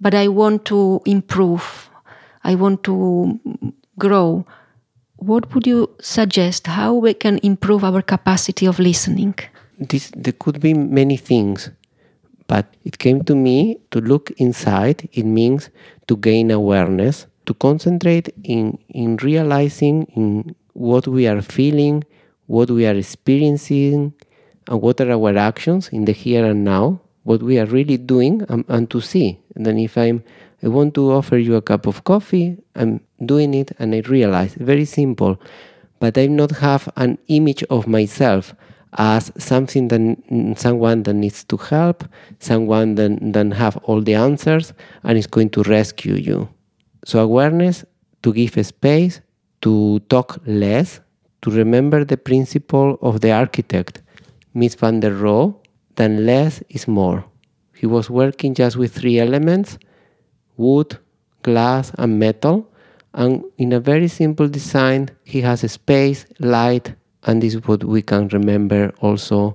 but 0.00 0.14
i 0.14 0.28
want 0.28 0.64
to 0.64 1.00
improve. 1.04 1.90
I 2.44 2.54
want 2.54 2.82
to 2.84 3.38
grow. 3.98 4.46
What 5.16 5.52
would 5.52 5.66
you 5.66 5.90
suggest? 6.00 6.66
How 6.66 6.94
we 6.94 7.14
can 7.14 7.38
improve 7.42 7.84
our 7.84 8.02
capacity 8.02 8.66
of 8.66 8.78
listening? 8.78 9.34
This 9.78 10.10
there 10.16 10.32
could 10.38 10.60
be 10.60 10.74
many 10.74 11.16
things 11.16 11.70
but 12.46 12.66
it 12.84 12.98
came 12.98 13.22
to 13.24 13.34
me 13.34 13.78
to 13.90 14.00
look 14.00 14.30
inside. 14.38 15.08
It 15.12 15.26
means 15.26 15.70
to 16.06 16.16
gain 16.16 16.50
awareness 16.50 17.26
to 17.46 17.54
concentrate 17.54 18.28
in 18.44 18.78
in 18.88 19.16
realizing 19.16 20.04
in 20.16 20.54
what 20.78 21.06
we 21.06 21.26
are 21.26 21.42
feeling 21.42 22.04
what 22.48 22.70
we 22.70 22.86
are 22.86 22.94
experiencing 22.94 24.12
and 24.66 24.82
what 24.82 25.00
are 25.00 25.12
our 25.12 25.36
actions 25.36 25.88
in 25.90 26.04
the 26.06 26.12
here 26.12 26.44
and 26.44 26.64
now, 26.64 27.00
what 27.22 27.42
we 27.42 27.58
are 27.58 27.66
really 27.66 27.96
doing, 27.96 28.42
and, 28.48 28.64
and 28.68 28.90
to 28.90 29.00
see. 29.00 29.38
And 29.54 29.64
then 29.64 29.78
if 29.78 29.96
I'm, 29.96 30.24
I 30.62 30.68
want 30.68 30.94
to 30.94 31.12
offer 31.12 31.36
you 31.36 31.54
a 31.54 31.62
cup 31.62 31.86
of 31.86 32.04
coffee, 32.04 32.56
I'm 32.74 33.00
doing 33.24 33.54
it, 33.54 33.72
and 33.78 33.94
I 33.94 34.00
realize 34.00 34.54
very 34.54 34.86
simple, 34.86 35.40
but 36.00 36.18
I 36.18 36.26
not 36.26 36.50
have 36.52 36.88
an 36.96 37.18
image 37.28 37.62
of 37.64 37.86
myself 37.86 38.54
as 38.94 39.30
something 39.36 39.88
that 39.88 40.00
mm, 40.00 40.58
someone 40.58 41.02
that 41.02 41.14
needs 41.14 41.44
to 41.44 41.58
help, 41.58 42.04
someone 42.38 42.94
that 42.94 43.18
that 43.34 43.52
have 43.52 43.76
all 43.84 44.00
the 44.00 44.14
answers 44.14 44.72
and 45.04 45.18
is 45.18 45.26
going 45.26 45.50
to 45.50 45.62
rescue 45.64 46.14
you. 46.14 46.48
So 47.04 47.18
awareness 47.20 47.84
to 48.22 48.32
give 48.32 48.66
space, 48.66 49.20
to 49.62 50.00
talk 50.08 50.38
less, 50.46 51.00
to 51.42 51.50
remember 51.50 52.04
the 52.04 52.16
principle 52.16 52.98
of 53.02 53.20
the 53.20 53.30
architect 53.30 54.02
Mies 54.54 54.74
van 54.76 55.00
der 55.00 55.12
Rohe, 55.12 55.54
then 55.96 56.26
less 56.26 56.62
is 56.68 56.88
more. 56.88 57.24
He 57.74 57.86
was 57.86 58.10
working 58.10 58.54
just 58.54 58.76
with 58.76 58.92
three 58.94 59.18
elements 59.20 59.78
wood, 60.56 60.98
glass, 61.42 61.92
and 61.98 62.18
metal. 62.18 62.68
And 63.14 63.44
in 63.58 63.72
a 63.72 63.80
very 63.80 64.08
simple 64.08 64.48
design, 64.48 65.10
he 65.24 65.40
has 65.42 65.62
a 65.62 65.68
space, 65.68 66.26
light, 66.40 66.92
and 67.24 67.40
this 67.40 67.54
is 67.54 67.64
what 67.66 67.84
we 67.84 68.02
can 68.02 68.28
remember 68.28 68.92
also 69.00 69.52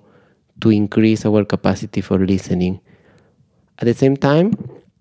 to 0.62 0.70
increase 0.70 1.26
our 1.26 1.44
capacity 1.44 2.00
for 2.02 2.18
listening. 2.18 2.80
At 3.80 3.86
the 3.86 3.94
same 3.94 4.16
time, 4.16 4.54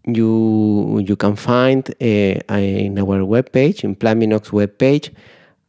you 0.07 1.01
you 1.07 1.17
can 1.17 1.37
find 1.37 1.89
uh, 2.01 2.55
in 2.55 2.99
our 2.99 3.21
webpage, 3.21 3.85
in 3.85 3.95
Plamienok's 3.95 4.51
webpage, 4.51 5.11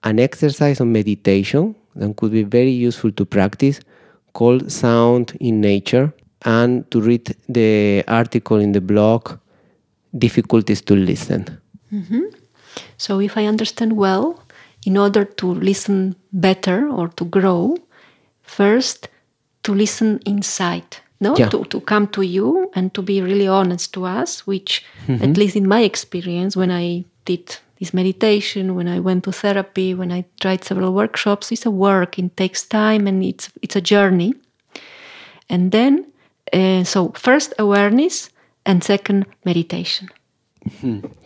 an 0.03 0.19
exercise 0.19 0.81
on 0.81 0.91
meditation 0.91 1.75
that 1.95 2.15
could 2.15 2.31
be 2.31 2.43
very 2.43 2.71
useful 2.71 3.11
to 3.11 3.25
practice 3.25 3.79
called 4.33 4.71
Sound 4.71 5.37
in 5.39 5.61
Nature 5.61 6.13
and 6.43 6.89
to 6.91 6.99
read 6.99 7.35
the 7.47 8.03
article 8.07 8.57
in 8.57 8.71
the 8.71 8.81
blog, 8.81 9.37
Difficulties 10.17 10.81
to 10.81 10.95
Listen. 10.95 11.45
Mm-hmm. 11.91 12.23
So, 12.97 13.19
if 13.19 13.37
I 13.37 13.45
understand 13.45 13.93
well, 13.93 14.43
in 14.85 14.97
order 14.97 15.23
to 15.23 15.53
listen 15.53 16.15
better 16.31 16.89
or 16.89 17.07
to 17.09 17.25
grow, 17.25 17.77
first 18.41 19.07
to 19.63 19.73
listen 19.73 20.19
inside, 20.25 20.97
no? 21.23 21.35
Yeah. 21.37 21.49
To, 21.49 21.63
to 21.65 21.79
come 21.81 22.07
to 22.07 22.21
you 22.21 22.69
and 22.75 22.93
to 22.93 23.01
be 23.01 23.21
really 23.21 23.47
honest 23.47 23.93
to 23.93 24.05
us, 24.05 24.45
which, 24.45 24.83
mm-hmm. 25.07 25.23
at 25.23 25.37
least 25.37 25.55
in 25.55 25.67
my 25.67 25.81
experience, 25.81 26.55
when 26.55 26.71
I 26.71 27.05
did 27.25 27.57
this 27.79 27.93
meditation, 27.93 28.75
when 28.75 28.87
I 28.87 28.99
went 28.99 29.23
to 29.23 29.31
therapy, 29.31 29.93
when 29.93 30.11
I 30.11 30.25
tried 30.39 30.63
several 30.63 30.93
workshops, 30.93 31.51
it's 31.51 31.65
a 31.65 31.71
work. 31.71 32.19
It 32.19 32.37
takes 32.37 32.63
time 32.65 33.07
and 33.07 33.23
it's 33.23 33.49
it's 33.61 33.75
a 33.75 33.81
journey. 33.81 34.33
And 35.49 35.71
then, 35.71 36.05
uh, 36.53 36.83
so 36.83 37.11
first 37.15 37.53
awareness 37.57 38.29
and 38.65 38.83
second 38.83 39.25
meditation. 39.45 40.09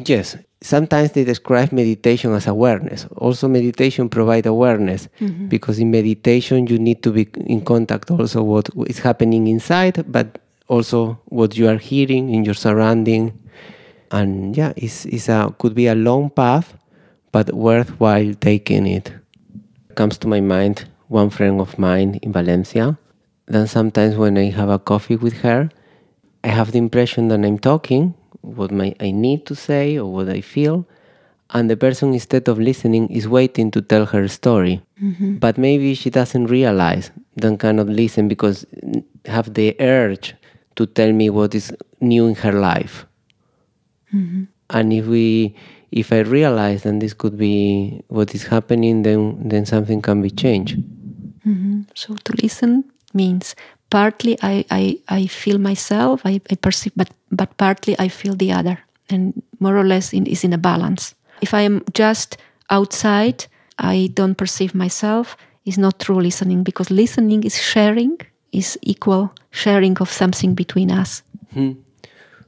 Yes, 0.06 0.38
sometimes 0.62 1.12
they 1.12 1.24
describe 1.24 1.72
meditation 1.72 2.34
as 2.34 2.48
awareness. 2.48 3.06
Also, 3.18 3.48
meditation 3.48 4.10
provide 4.10 4.46
awareness 4.46 5.08
mm-hmm. 5.20 5.48
because 5.48 5.80
in 5.80 5.92
meditation 5.92 6.68
you 6.68 6.80
need 6.80 7.04
to 7.04 7.12
be 7.12 7.28
in 7.46 7.62
contact 7.62 8.10
also 8.12 8.44
what 8.44 8.70
is 8.88 9.00
happening 9.00 9.48
inside, 9.48 10.04
but 10.12 10.40
also 10.68 11.20
what 11.26 11.58
you 11.58 11.68
are 11.68 11.78
hearing 11.78 12.34
in 12.34 12.44
your 12.44 12.56
surrounding. 12.56 13.38
And 14.12 14.56
yeah, 14.56 14.74
it's, 14.76 15.06
it's 15.06 15.30
a 15.30 15.54
could 15.58 15.76
be 15.76 15.88
a 15.88 15.96
long 15.96 16.30
path, 16.30 16.78
but 17.32 17.54
worthwhile 17.54 18.34
taking 18.36 18.88
it. 18.88 19.14
Comes 19.96 20.18
to 20.20 20.28
my 20.28 20.42
mind 20.42 20.86
one 21.08 21.30
friend 21.30 21.62
of 21.62 21.78
mine 21.80 22.16
in 22.22 22.34
Valencia. 22.34 22.98
Then 23.48 23.68
sometimes 23.68 24.16
when 24.16 24.38
I 24.38 24.50
have 24.50 24.70
a 24.70 24.80
coffee 24.80 25.16
with 25.16 25.34
her, 25.42 25.70
I 26.44 26.50
have 26.50 26.72
the 26.72 26.78
impression 26.78 27.30
that 27.30 27.44
I'm 27.44 27.58
talking 27.58 28.14
what 28.56 28.72
my, 28.72 28.96
I 29.00 29.12
need 29.12 29.46
to 29.48 29.56
say 29.56 29.98
or 29.98 30.12
what 30.12 30.30
I 30.30 30.42
feel, 30.42 30.86
and 31.52 31.70
the 31.70 31.78
person 31.78 32.14
instead 32.14 32.48
of 32.48 32.60
listening 32.60 33.10
is 33.10 33.28
waiting 33.28 33.72
to 33.72 33.82
tell 33.82 34.06
her 34.06 34.28
story. 34.28 34.82
Mm-hmm. 35.02 35.38
But 35.38 35.58
maybe 35.58 35.94
she 35.94 36.10
doesn't 36.10 36.48
realize, 36.48 37.12
then 37.36 37.58
cannot 37.58 37.88
listen 37.88 38.28
because 38.28 38.66
have 39.26 39.54
the 39.54 39.76
urge 39.80 40.36
to 40.76 40.86
tell 40.86 41.12
me 41.14 41.30
what 41.30 41.56
is 41.56 41.74
new 42.02 42.28
in 42.28 42.36
her 42.36 42.52
life. 42.52 43.06
Mm-hmm. 44.14 44.44
And 44.70 44.94
if 44.94 45.06
we, 45.06 45.56
if 45.92 46.12
I 46.12 46.20
realize 46.20 46.84
then 46.84 47.00
this 47.00 47.14
could 47.14 47.38
be 47.38 48.04
what 48.08 48.36
is 48.36 48.44
happening, 48.44 49.04
then 49.04 49.48
then 49.48 49.66
something 49.66 50.02
can 50.02 50.22
be 50.22 50.30
changed. 50.30 50.78
Mm-hmm. 51.48 51.84
So 51.96 52.16
to 52.16 52.34
listen 52.42 52.84
means 53.14 53.56
partly 53.90 54.38
I, 54.42 54.66
I, 54.72 55.00
I 55.08 55.28
feel 55.28 55.58
myself, 55.58 56.22
I, 56.26 56.42
I 56.52 56.56
perceive, 56.56 56.94
but, 56.96 57.10
but 57.32 57.56
partly 57.58 57.96
I 58.00 58.08
feel 58.08 58.36
the 58.36 58.52
other. 58.52 58.80
And 59.10 59.42
more 59.60 59.78
or 59.78 59.86
less 59.86 60.14
in, 60.14 60.26
is 60.26 60.44
in 60.44 60.54
a 60.54 60.58
balance. 60.58 61.16
If 61.42 61.54
I 61.54 61.62
am 61.62 61.84
just 61.94 62.38
outside, 62.70 63.46
I 63.80 64.10
don't 64.14 64.36
perceive 64.36 64.76
myself, 64.76 65.38
is 65.66 65.78
not 65.78 66.00
true 66.00 66.20
listening 66.20 66.64
because 66.64 66.90
listening 66.92 67.44
is 67.44 67.58
sharing, 67.58 68.18
is 68.52 68.78
equal 68.82 69.34
sharing 69.52 69.98
of 70.00 70.12
something 70.12 70.56
between 70.56 70.92
us. 70.92 71.22
Hmm. 71.54 71.74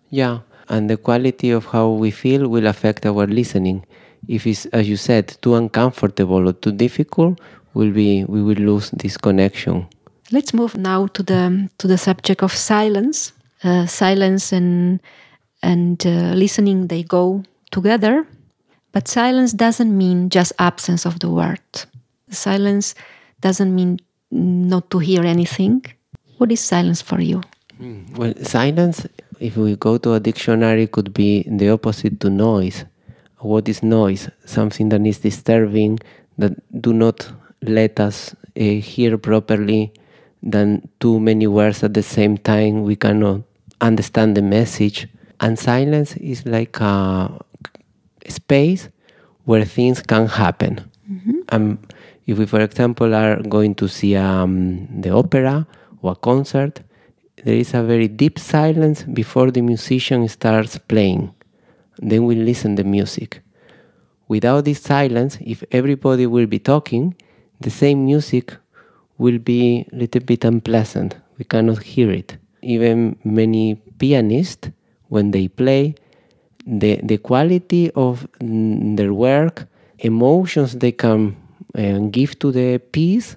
Yeah, 0.09 0.39
and 0.69 0.89
the 0.89 0.97
quality 0.97 1.51
of 1.51 1.65
how 1.65 1.89
we 1.89 2.11
feel 2.11 2.47
will 2.47 2.67
affect 2.67 3.05
our 3.05 3.27
listening. 3.27 3.85
If 4.27 4.47
it's, 4.47 4.65
as 4.67 4.89
you 4.89 4.97
said, 4.97 5.37
too 5.41 5.55
uncomfortable 5.55 6.49
or 6.49 6.53
too 6.53 6.71
difficult, 6.71 7.39
will 7.73 7.91
be 7.91 8.23
we 8.25 8.41
will 8.41 8.55
lose 8.55 8.89
this 8.91 9.17
connection. 9.17 9.87
Let's 10.31 10.53
move 10.53 10.77
now 10.77 11.07
to 11.07 11.23
the 11.23 11.69
to 11.79 11.87
the 11.87 11.97
subject 11.97 12.43
of 12.43 12.53
silence. 12.53 13.33
Uh, 13.63 13.85
silence 13.85 14.53
and 14.53 15.01
and 15.61 16.05
uh, 16.05 16.33
listening 16.33 16.87
they 16.87 17.03
go 17.03 17.43
together, 17.71 18.25
but 18.91 19.07
silence 19.07 19.53
doesn't 19.53 19.95
mean 19.97 20.29
just 20.29 20.53
absence 20.59 21.05
of 21.05 21.19
the 21.19 21.29
word. 21.29 21.59
Silence 22.29 22.95
doesn't 23.41 23.73
mean 23.73 23.99
not 24.31 24.89
to 24.91 24.99
hear 24.99 25.23
anything. 25.23 25.83
What 26.37 26.51
is 26.51 26.61
silence 26.61 27.01
for 27.01 27.19
you? 27.19 27.41
Well, 28.15 28.33
silence, 28.43 29.07
if 29.39 29.57
we 29.57 29.75
go 29.75 29.97
to 29.97 30.13
a 30.13 30.19
dictionary, 30.19 30.87
could 30.87 31.13
be 31.13 31.43
the 31.47 31.69
opposite 31.69 32.19
to 32.21 32.29
noise. 32.29 32.85
What 33.39 33.69
is 33.69 33.81
noise? 33.83 34.29
Something 34.45 34.89
that 34.89 35.05
is 35.05 35.19
disturbing, 35.19 35.99
that 36.37 36.53
do 36.81 36.93
not 36.93 37.29
let 37.61 37.99
us 37.99 38.35
uh, 38.57 38.63
hear 38.63 39.17
properly, 39.17 39.93
than 40.41 40.87
too 40.99 41.19
many 41.19 41.47
words 41.47 41.83
at 41.83 41.93
the 41.93 42.03
same 42.03 42.37
time. 42.37 42.83
We 42.83 42.95
cannot 42.95 43.41
understand 43.81 44.35
the 44.37 44.41
message. 44.41 45.07
And 45.39 45.57
silence 45.57 46.15
is 46.17 46.45
like 46.45 46.79
a 46.79 47.39
space 48.27 48.89
where 49.45 49.65
things 49.65 50.01
can 50.01 50.27
happen. 50.27 50.79
Um, 51.49 51.79
if 52.27 52.37
we, 52.37 52.45
for 52.45 52.61
example, 52.61 53.15
are 53.15 53.41
going 53.41 53.75
to 53.75 53.87
see 53.87 54.15
um, 54.15 54.87
the 55.01 55.09
opera 55.09 55.65
or 56.01 56.11
a 56.11 56.15
concert, 56.15 56.81
there 57.43 57.55
is 57.55 57.73
a 57.73 57.81
very 57.81 58.07
deep 58.07 58.37
silence 58.37 59.03
before 59.03 59.49
the 59.49 59.61
musician 59.61 60.27
starts 60.27 60.77
playing. 60.77 61.33
Then 61.97 62.25
we 62.25 62.35
listen 62.35 62.75
the 62.75 62.83
music. 62.83 63.41
Without 64.27 64.65
this 64.65 64.81
silence, 64.81 65.37
if 65.41 65.63
everybody 65.71 66.27
will 66.27 66.45
be 66.45 66.59
talking, 66.59 67.15
the 67.59 67.69
same 67.69 68.05
music 68.05 68.55
will 69.19 69.37
be 69.37 69.85
a 69.93 69.95
little 69.95 70.21
bit 70.21 70.43
unpleasant. 70.43 71.15
We 71.37 71.45
cannot 71.45 71.83
hear 71.83 72.09
it. 72.11 72.37
Even 72.63 73.17
many 73.23 73.75
pianists, 73.99 74.69
when 75.09 75.31
they 75.31 75.47
play, 75.47 75.95
the, 76.65 76.99
the 77.03 77.17
quality 77.17 77.91
of 77.91 78.27
their 78.39 79.13
work, 79.13 79.67
emotions 79.99 80.73
they 80.73 80.91
can 80.91 81.35
uh, 81.77 81.99
give 82.09 82.39
to 82.39 82.51
the 82.51 82.79
piece 82.79 83.35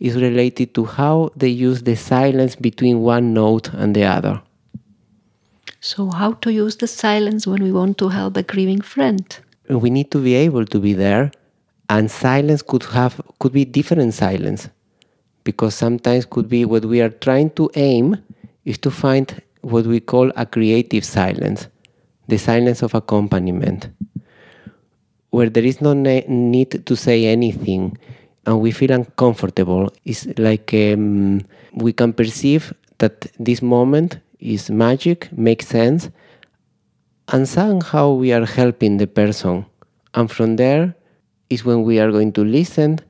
is 0.00 0.16
related 0.16 0.74
to 0.74 0.84
how 0.84 1.30
they 1.36 1.48
use 1.48 1.82
the 1.82 1.96
silence 1.96 2.56
between 2.56 3.00
one 3.00 3.32
note 3.32 3.72
and 3.72 3.94
the 3.94 4.04
other. 4.04 4.42
So, 5.80 6.10
how 6.10 6.32
to 6.32 6.52
use 6.52 6.76
the 6.76 6.86
silence 6.86 7.46
when 7.46 7.62
we 7.62 7.70
want 7.70 7.98
to 7.98 8.08
help 8.08 8.36
a 8.36 8.42
grieving 8.42 8.80
friend? 8.80 9.24
we 9.68 9.90
need 9.90 10.10
to 10.10 10.18
be 10.18 10.34
able 10.34 10.66
to 10.66 10.78
be 10.78 10.92
there 10.92 11.30
and 11.88 12.10
silence 12.10 12.62
could 12.62 12.82
have 12.84 13.20
could 13.38 13.52
be 13.52 13.64
different 13.64 14.12
silence 14.14 14.68
because 15.44 15.74
sometimes 15.74 16.24
could 16.26 16.48
be 16.48 16.64
what 16.64 16.84
we 16.84 17.00
are 17.00 17.10
trying 17.10 17.50
to 17.50 17.70
aim 17.74 18.16
is 18.64 18.78
to 18.78 18.90
find 18.90 19.42
what 19.60 19.86
we 19.86 20.00
call 20.00 20.30
a 20.36 20.46
creative 20.46 21.04
silence 21.04 21.68
the 22.28 22.38
silence 22.38 22.82
of 22.82 22.94
accompaniment 22.94 23.88
where 25.30 25.50
there 25.50 25.64
is 25.64 25.80
no 25.80 25.92
ne- 25.92 26.24
need 26.28 26.84
to 26.86 26.96
say 26.96 27.26
anything 27.26 27.96
and 28.46 28.60
we 28.60 28.70
feel 28.70 28.90
uncomfortable 28.90 29.92
it's 30.04 30.26
like 30.38 30.72
um, 30.74 31.40
we 31.74 31.92
can 31.92 32.12
perceive 32.12 32.72
that 32.98 33.26
this 33.38 33.60
moment 33.62 34.18
is 34.38 34.70
magic 34.70 35.30
makes 35.36 35.66
sense 35.66 36.10
and 37.28 37.48
somehow 37.48 38.12
we 38.12 38.32
are 38.32 38.44
helping 38.44 38.98
the 38.98 39.06
person. 39.06 39.64
And 40.14 40.30
from 40.30 40.56
there 40.56 40.94
is 41.50 41.64
when 41.64 41.82
we 41.82 41.98
are 41.98 42.10
going 42.10 42.32
to 42.32 42.44
listen 42.44 43.00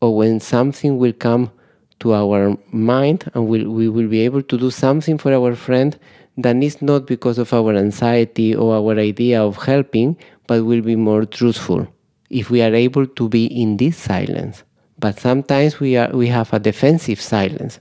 or 0.00 0.16
when 0.16 0.40
something 0.40 0.98
will 0.98 1.12
come 1.12 1.50
to 2.00 2.14
our 2.14 2.56
mind 2.70 3.30
and 3.34 3.48
we'll, 3.48 3.70
we 3.70 3.88
will 3.88 4.08
be 4.08 4.20
able 4.20 4.42
to 4.42 4.58
do 4.58 4.70
something 4.70 5.18
for 5.18 5.32
our 5.32 5.54
friend 5.54 5.98
that 6.36 6.56
is 6.62 6.80
not 6.80 7.06
because 7.06 7.38
of 7.38 7.52
our 7.52 7.74
anxiety 7.74 8.54
or 8.54 8.76
our 8.76 8.98
idea 8.98 9.42
of 9.42 9.56
helping, 9.56 10.16
but 10.46 10.64
will 10.64 10.82
be 10.82 10.94
more 10.94 11.24
truthful 11.24 11.86
if 12.30 12.50
we 12.50 12.62
are 12.62 12.74
able 12.74 13.06
to 13.06 13.28
be 13.28 13.46
in 13.46 13.76
this 13.76 13.96
silence. 13.96 14.62
But 14.98 15.18
sometimes 15.18 15.80
we, 15.80 15.96
are, 15.96 16.10
we 16.10 16.28
have 16.28 16.52
a 16.52 16.60
defensive 16.60 17.20
silence 17.20 17.80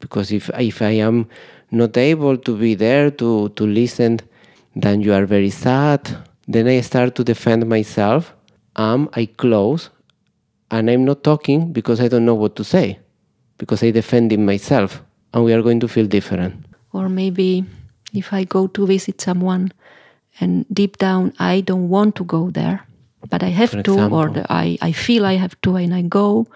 because 0.00 0.32
if, 0.32 0.50
if 0.58 0.80
I 0.80 0.92
am 0.92 1.28
not 1.70 1.96
able 1.96 2.38
to 2.38 2.56
be 2.56 2.74
there 2.74 3.10
to, 3.10 3.50
to 3.50 3.66
listen, 3.66 4.20
then 4.74 5.02
you 5.02 5.12
are 5.12 5.26
very 5.26 5.50
sad. 5.50 6.08
Then 6.46 6.68
I 6.68 6.80
start 6.80 7.14
to 7.16 7.24
defend 7.24 7.68
myself. 7.68 8.34
Um, 8.76 9.10
I 9.12 9.26
close 9.26 9.90
and 10.70 10.88
I'm 10.88 11.04
not 11.04 11.22
talking 11.22 11.72
because 11.72 12.00
I 12.00 12.08
don't 12.08 12.24
know 12.24 12.34
what 12.34 12.56
to 12.56 12.64
say 12.64 12.98
because 13.58 13.82
I 13.82 13.90
defending 13.90 14.46
myself 14.46 15.02
and 15.34 15.44
we 15.44 15.52
are 15.52 15.62
going 15.62 15.80
to 15.80 15.88
feel 15.88 16.06
different. 16.06 16.64
Or 16.92 17.08
maybe 17.08 17.64
if 18.14 18.32
I 18.32 18.44
go 18.44 18.66
to 18.68 18.86
visit 18.86 19.20
someone 19.20 19.72
and 20.40 20.64
deep 20.72 20.96
down 20.98 21.34
I 21.38 21.60
don't 21.60 21.88
want 21.88 22.14
to 22.16 22.24
go 22.24 22.50
there, 22.50 22.86
but 23.28 23.42
I 23.42 23.50
have 23.50 23.70
For 23.70 23.82
to, 23.82 23.90
or 23.92 24.28
example. 24.28 24.32
the, 24.32 24.46
I, 24.52 24.78
I 24.80 24.92
feel 24.92 25.26
I 25.26 25.34
have 25.34 25.60
to 25.62 25.76
and 25.76 25.94
I 25.94 26.02
go, 26.02 26.46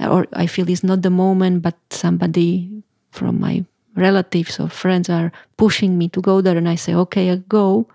or 0.00 0.26
I 0.32 0.46
feel 0.46 0.68
it's 0.70 0.84
not 0.84 1.02
the 1.02 1.10
moment, 1.10 1.62
but 1.62 1.74
somebody 1.90 2.70
from 3.10 3.40
my 3.40 3.64
relatives 3.94 4.58
or 4.58 4.68
friends 4.68 5.10
are 5.10 5.30
pushing 5.56 5.98
me 5.98 6.08
to 6.08 6.20
go 6.20 6.40
there 6.40 6.56
and 6.56 6.68
I 6.68 6.76
say, 6.76 6.94
okay, 6.94 7.30
I 7.30 7.36
go. 7.36 7.86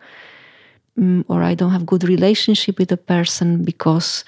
Mm, 0.99 1.25
or 1.27 1.43
I 1.43 1.53
don't 1.53 1.71
have 1.71 1.85
good 1.85 2.03
relationship 2.03 2.79
with 2.79 2.89
the 2.89 2.97
person 2.97 3.63
because 3.63 4.23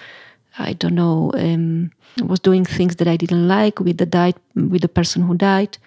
I 0.59 0.73
don't 0.73 0.95
know, 0.95 1.31
um, 1.35 1.91
I 2.21 2.25
was 2.25 2.39
doing 2.39 2.65
things 2.65 2.95
that 2.97 3.07
I 3.07 3.17
didn't 3.17 3.47
like 3.47 3.79
with 3.79 3.97
the 3.97 4.05
died, 4.05 4.35
with 4.55 4.81
the 4.81 4.89
person 4.89 5.23
who 5.23 5.35
died, 5.35 5.77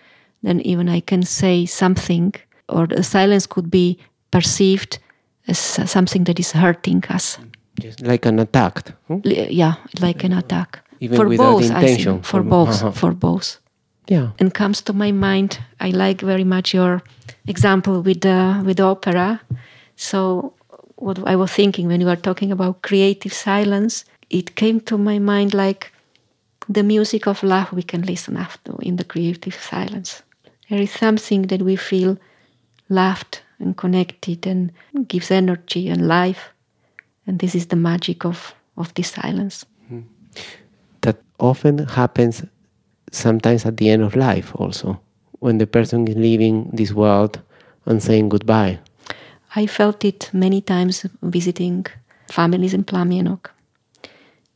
then 0.42 0.60
even 0.60 0.88
I 0.88 1.00
can 1.00 1.22
say 1.22 1.66
something, 1.66 2.34
or 2.68 2.86
the 2.86 3.02
silence 3.02 3.46
could 3.46 3.70
be 3.70 3.98
perceived 4.30 4.98
as 5.46 5.58
something 5.58 6.24
that 6.24 6.38
is 6.40 6.52
hurting 6.52 7.04
us. 7.10 7.38
Just 7.80 8.00
like 8.00 8.26
an 8.26 8.38
attack. 8.38 8.92
hmm? 9.08 9.18
Yeah, 9.24 9.74
like 10.00 10.24
an 10.24 10.32
attack. 10.32 10.80
Even 11.00 11.16
for 11.16 11.28
both, 11.28 11.62
I 11.70 11.80
intention, 11.80 12.12
think. 12.14 12.24
For 12.24 12.42
for- 12.42 12.42
both, 12.42 12.82
uh-huh. 12.82 12.90
for 12.92 13.12
both. 13.12 13.58
Yeah. 14.08 14.30
And 14.38 14.52
comes 14.52 14.82
to 14.82 14.92
my 14.92 15.12
mind, 15.12 15.58
I 15.80 15.90
like 15.90 16.20
very 16.20 16.44
much 16.44 16.74
your 16.74 17.02
example 17.46 18.02
with 18.02 18.20
the 18.20 18.62
with 18.64 18.76
the 18.76 18.84
opera. 18.84 19.40
So 19.96 20.52
what 20.96 21.18
I 21.26 21.36
was 21.36 21.50
thinking 21.52 21.88
when 21.88 22.00
you 22.00 22.06
were 22.06 22.16
talking 22.16 22.52
about 22.52 22.82
creative 22.82 23.32
silence, 23.32 24.04
it 24.32 24.56
came 24.56 24.80
to 24.80 24.98
my 24.98 25.18
mind 25.18 25.54
like 25.54 25.92
the 26.68 26.82
music 26.82 27.26
of 27.26 27.42
love 27.42 27.72
we 27.72 27.82
can 27.82 28.02
listen 28.02 28.36
after 28.36 28.74
in 28.80 28.96
the 28.96 29.04
creative 29.04 29.54
silence. 29.54 30.22
there 30.68 30.80
is 30.80 30.90
something 30.90 31.42
that 31.48 31.60
we 31.62 31.76
feel 31.76 32.16
loved 32.88 33.40
and 33.58 33.76
connected 33.76 34.46
and 34.46 34.72
gives 35.06 35.30
energy 35.30 35.88
and 35.88 36.08
life. 36.08 36.50
And 37.26 37.38
this 37.38 37.54
is 37.54 37.66
the 37.66 37.76
magic 37.76 38.24
of, 38.24 38.54
of 38.76 38.94
this 38.94 39.10
silence. 39.10 39.66
That 41.02 41.18
often 41.38 41.86
happens 41.86 42.44
sometimes 43.10 43.66
at 43.66 43.76
the 43.76 43.90
end 43.90 44.02
of 44.02 44.16
life 44.16 44.52
also, 44.54 44.98
when 45.40 45.58
the 45.58 45.66
person 45.66 46.08
is 46.08 46.16
leaving 46.16 46.70
this 46.72 46.92
world 46.92 47.40
and 47.86 48.02
saying 48.02 48.30
goodbye. 48.30 48.78
I 49.54 49.66
felt 49.66 50.04
it 50.04 50.30
many 50.32 50.60
times 50.62 51.06
visiting 51.22 51.86
families 52.28 52.72
in 52.72 52.84
Plamienok. 52.84 53.50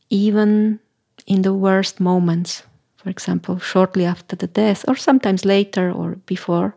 Even 0.09 0.79
in 1.25 1.41
the 1.41 1.53
worst 1.53 1.99
moments, 1.99 2.63
for 2.95 3.09
example, 3.09 3.59
shortly 3.59 4.05
after 4.05 4.35
the 4.35 4.47
death, 4.47 4.85
or 4.87 4.95
sometimes 4.95 5.45
later 5.45 5.91
or 5.91 6.15
before. 6.25 6.75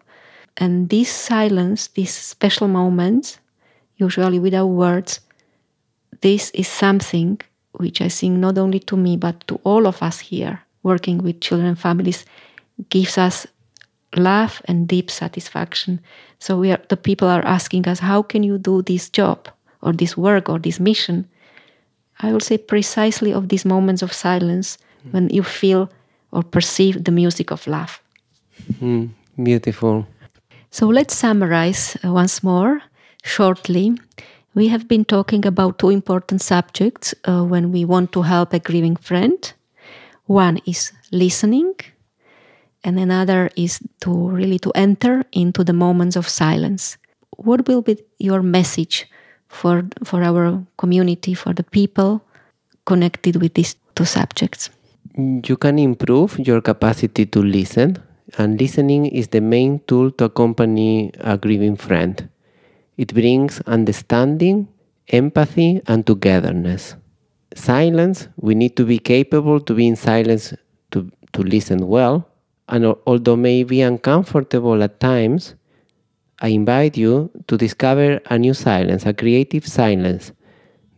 And 0.57 0.89
this 0.89 1.11
silence, 1.11 1.89
these 1.89 2.13
special 2.13 2.69
moments, 2.69 3.39
usually 3.97 4.39
without 4.39 4.67
words, 4.67 5.21
this 6.21 6.51
is 6.51 6.69
something 6.69 7.41
which 7.73 8.01
I 8.01 8.09
think 8.09 8.39
not 8.39 8.59
only 8.59 8.81
to 8.81 8.97
me 8.97 9.17
but 9.17 9.47
to 9.47 9.61
all 9.65 9.87
of 9.87 10.03
us 10.03 10.19
here 10.19 10.61
working 10.83 11.19
with 11.19 11.41
children 11.41 11.69
and 11.69 11.79
families 11.79 12.25
gives 12.89 13.17
us 13.17 13.47
love 14.17 14.61
and 14.65 14.89
deep 14.89 15.11
satisfaction. 15.11 16.01
So 16.41 16.59
we 16.59 16.73
are 16.73 16.81
the 16.89 16.97
people 16.97 17.29
are 17.29 17.45
asking 17.45 17.87
us, 17.87 18.01
how 18.01 18.23
can 18.23 18.43
you 18.43 18.59
do 18.59 18.83
this 18.83 19.09
job 19.09 19.49
or 19.83 19.93
this 19.93 20.17
work 20.17 20.49
or 20.49 20.59
this 20.59 20.81
mission? 20.81 21.29
I 22.23 22.33
will 22.33 22.41
say 22.41 22.59
precisely 22.59 23.33
of 23.33 23.49
these 23.49 23.65
moments 23.65 24.03
of 24.03 24.13
silence 24.13 24.79
mm. 25.07 25.13
when 25.13 25.29
you 25.31 25.43
feel 25.43 25.91
or 26.33 26.43
perceive 26.43 27.05
the 27.05 27.11
music 27.11 27.51
of 27.51 27.67
love. 27.67 28.01
Mm, 28.81 29.11
beautiful. 29.43 30.07
So 30.71 30.87
let's 30.87 31.17
summarize 31.17 31.97
uh, 32.05 32.13
once 32.13 32.43
more 32.43 32.81
shortly. 33.25 33.99
We 34.55 34.69
have 34.69 34.87
been 34.87 35.05
talking 35.05 35.47
about 35.47 35.79
two 35.79 35.91
important 35.91 36.43
subjects 36.43 37.15
uh, 37.25 37.45
when 37.45 37.73
we 37.73 37.85
want 37.85 38.13
to 38.13 38.23
help 38.23 38.53
a 38.53 38.59
grieving 38.59 38.97
friend. 38.97 39.53
One 40.27 40.61
is 40.67 40.93
listening, 41.11 41.75
and 42.85 42.99
another 42.99 43.51
is 43.57 43.81
to 44.01 44.11
really 44.11 44.59
to 44.61 44.71
enter 44.75 45.25
into 45.33 45.65
the 45.65 45.73
moments 45.73 46.17
of 46.17 46.29
silence. 46.29 46.99
What 47.37 47.67
will 47.67 47.83
be 47.83 47.99
your 48.19 48.43
message 48.43 49.09
for 49.51 49.85
for 50.05 50.23
our 50.23 50.63
community, 50.79 51.35
for 51.35 51.53
the 51.53 51.67
people 51.67 52.23
connected 52.87 53.37
with 53.37 53.55
these 53.55 53.77
two 53.95 54.07
subjects? 54.07 54.71
You 55.19 55.57
can 55.59 55.79
improve 55.79 56.39
your 56.39 56.63
capacity 56.63 57.27
to 57.27 57.43
listen, 57.43 57.99
and 58.39 58.59
listening 58.59 59.07
is 59.07 59.29
the 59.29 59.41
main 59.43 59.81
tool 59.87 60.11
to 60.13 60.25
accompany 60.31 61.11
a 61.19 61.37
grieving 61.37 61.77
friend. 61.77 62.31
It 62.97 63.13
brings 63.13 63.61
understanding, 63.67 64.69
empathy, 65.09 65.83
and 65.87 66.07
togetherness. 66.07 66.95
Silence, 67.55 68.29
we 68.37 68.55
need 68.55 68.77
to 68.77 68.85
be 68.85 68.99
capable 68.99 69.59
to 69.61 69.75
be 69.75 69.87
in 69.87 69.97
silence 69.97 70.55
to, 70.93 71.11
to 71.33 71.43
listen 71.43 71.89
well. 71.89 72.29
And 72.69 72.95
although 73.07 73.37
may 73.37 73.65
be 73.65 73.83
uncomfortable 73.83 74.81
at 74.83 75.01
times, 75.01 75.57
I 76.41 76.49
invite 76.49 76.97
you 76.97 77.31
to 77.49 77.57
discover 77.57 78.21
a 78.27 78.39
new 78.39 78.55
silence, 78.55 79.05
a 79.05 79.13
creative 79.13 79.67
silence, 79.67 80.33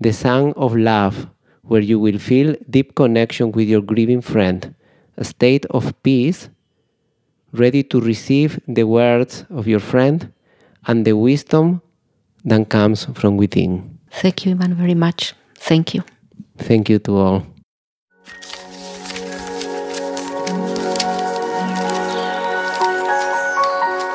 the 0.00 0.12
song 0.12 0.52
of 0.56 0.76
love, 0.76 1.28
where 1.62 1.80
you 1.80 1.98
will 1.98 2.18
feel 2.18 2.54
deep 2.70 2.94
connection 2.94 3.50
with 3.52 3.68
your 3.68 3.80
grieving 3.80 4.20
friend, 4.20 4.74
a 5.16 5.24
state 5.24 5.66
of 5.66 6.00
peace, 6.02 6.48
ready 7.52 7.82
to 7.82 8.00
receive 8.00 8.60
the 8.68 8.84
words 8.84 9.44
of 9.50 9.66
your 9.66 9.80
friend 9.80 10.32
and 10.86 11.04
the 11.04 11.14
wisdom 11.14 11.82
that 12.44 12.68
comes 12.68 13.04
from 13.14 13.36
within. 13.36 13.98
Thank 14.10 14.46
you, 14.46 14.52
Ivan, 14.52 14.74
very 14.74 14.94
much. 14.94 15.34
Thank 15.56 15.94
you. 15.94 16.04
Thank 16.58 16.88
you 16.88 16.98
to 17.00 17.16
all. 17.16 17.46